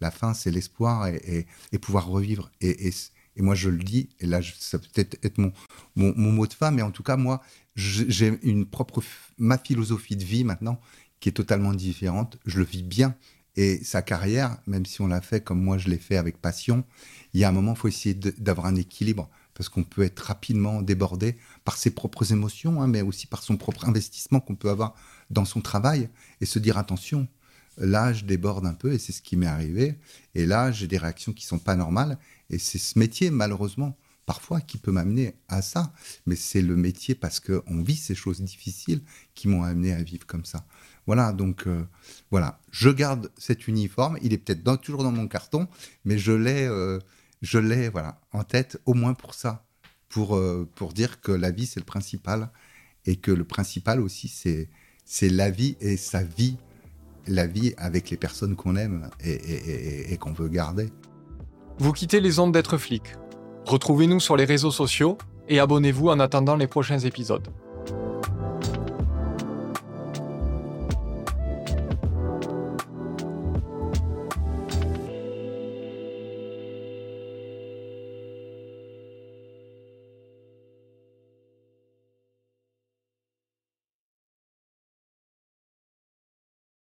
La 0.00 0.10
fin, 0.10 0.34
c'est 0.34 0.50
l'espoir 0.50 1.06
et, 1.06 1.46
pouvoir 1.80 2.06
revivre. 2.06 2.50
Et, 2.60 2.88
et, 2.88 2.94
moi, 3.42 3.54
je 3.54 3.68
le 3.68 3.82
dis, 3.82 4.08
et 4.20 4.26
là, 4.26 4.40
ça 4.58 4.78
peut 4.78 4.86
peut-être 4.92 5.18
être 5.24 5.38
mon, 5.38 5.52
mon, 5.94 6.32
mot 6.32 6.46
de 6.46 6.52
fin, 6.52 6.70
mais 6.70 6.82
en 6.82 6.90
tout 6.90 7.02
cas, 7.02 7.16
moi, 7.16 7.42
j'ai 7.74 8.38
une 8.42 8.66
propre, 8.66 9.02
ma 9.38 9.58
philosophie 9.58 10.16
de 10.16 10.24
vie 10.24 10.44
maintenant 10.44 10.80
qui 11.20 11.28
est 11.28 11.32
totalement 11.32 11.74
différente. 11.74 12.38
Je 12.46 12.58
le 12.58 12.64
vis 12.64 12.82
bien. 12.82 13.14
Et 13.56 13.82
sa 13.82 14.02
carrière, 14.02 14.58
même 14.66 14.84
si 14.84 15.00
on 15.00 15.06
l'a 15.06 15.22
fait 15.22 15.42
comme 15.42 15.62
moi 15.62 15.78
je 15.78 15.88
l'ai 15.88 15.98
fait 15.98 16.18
avec 16.18 16.36
passion, 16.40 16.84
il 17.32 17.40
y 17.40 17.44
a 17.44 17.48
un 17.48 17.52
moment, 17.52 17.72
il 17.72 17.78
faut 17.78 17.88
essayer 17.88 18.14
d'avoir 18.14 18.66
un 18.66 18.76
équilibre 18.76 19.30
parce 19.54 19.70
qu'on 19.70 19.84
peut 19.84 20.02
être 20.02 20.20
rapidement 20.20 20.82
débordé 20.82 21.36
par 21.64 21.78
ses 21.78 21.90
propres 21.90 22.32
émotions, 22.32 22.82
hein, 22.82 22.86
mais 22.86 23.00
aussi 23.00 23.26
par 23.26 23.42
son 23.42 23.56
propre 23.56 23.88
investissement 23.88 24.40
qu'on 24.40 24.56
peut 24.56 24.68
avoir 24.68 24.94
dans 25.30 25.46
son 25.46 25.62
travail 25.62 26.10
et 26.42 26.46
se 26.46 26.58
dire 26.58 26.76
attention, 26.76 27.26
là 27.78 28.12
je 28.12 28.26
déborde 28.26 28.66
un 28.66 28.74
peu 28.74 28.92
et 28.92 28.98
c'est 28.98 29.12
ce 29.12 29.22
qui 29.22 29.36
m'est 29.36 29.46
arrivé. 29.46 29.98
Et 30.34 30.44
là 30.44 30.70
j'ai 30.70 30.86
des 30.86 30.98
réactions 30.98 31.32
qui 31.32 31.46
sont 31.46 31.58
pas 31.58 31.76
normales 31.76 32.18
et 32.50 32.58
c'est 32.58 32.78
ce 32.78 32.98
métier 32.98 33.30
malheureusement 33.30 33.96
parfois 34.26 34.60
qui 34.60 34.76
peut 34.76 34.90
m'amener 34.90 35.34
à 35.48 35.62
ça. 35.62 35.92
Mais 36.26 36.36
c'est 36.36 36.60
le 36.60 36.76
métier 36.76 37.14
parce 37.14 37.40
qu'on 37.40 37.82
vit 37.82 37.96
ces 37.96 38.14
choses 38.14 38.42
difficiles 38.42 39.02
qui 39.34 39.48
m'ont 39.48 39.62
amené 39.62 39.92
à 39.92 40.02
vivre 40.02 40.26
comme 40.26 40.44
ça. 40.44 40.66
Voilà, 41.06 41.32
donc 41.32 41.66
euh, 41.66 41.84
voilà, 42.30 42.60
je 42.72 42.90
garde 42.90 43.30
cet 43.38 43.68
uniforme. 43.68 44.18
Il 44.22 44.32
est 44.32 44.38
peut-être 44.38 44.76
toujours 44.80 45.04
dans 45.04 45.12
mon 45.12 45.28
carton, 45.28 45.68
mais 46.04 46.18
je 46.18 46.32
l'ai, 46.32 46.66
euh, 46.66 46.98
je 47.40 47.58
l'ai 47.58 47.88
voilà 47.88 48.20
en 48.32 48.42
tête 48.42 48.80
au 48.84 48.94
moins 48.94 49.14
pour 49.14 49.34
ça, 49.34 49.64
pour 50.08 50.36
euh, 50.36 50.68
pour 50.74 50.92
dire 50.92 51.20
que 51.20 51.30
la 51.32 51.52
vie 51.52 51.66
c'est 51.66 51.80
le 51.80 51.86
principal 51.86 52.50
et 53.06 53.16
que 53.16 53.30
le 53.30 53.44
principal 53.44 54.00
aussi 54.00 54.26
c'est 54.26 54.68
c'est 55.04 55.28
la 55.28 55.50
vie 55.50 55.76
et 55.80 55.96
sa 55.96 56.24
vie, 56.24 56.56
la 57.28 57.46
vie 57.46 57.74
avec 57.76 58.10
les 58.10 58.16
personnes 58.16 58.56
qu'on 58.56 58.74
aime 58.74 59.08
et, 59.20 60.12
et 60.12 60.16
qu'on 60.18 60.32
veut 60.32 60.48
garder 60.48 60.90
vous 61.78 61.92
quittez 61.92 62.20
les 62.20 62.38
ondes 62.38 62.52
d'être 62.52 62.78
flic. 62.78 63.02
Retrouvez-nous 63.66 64.20
sur 64.20 64.36
les 64.36 64.44
réseaux 64.44 64.70
sociaux 64.70 65.18
et 65.48 65.60
abonnez-vous 65.60 66.08
en 66.08 66.20
attendant 66.20 66.56
les 66.56 66.66
prochains 66.66 66.98
épisodes. 66.98 67.48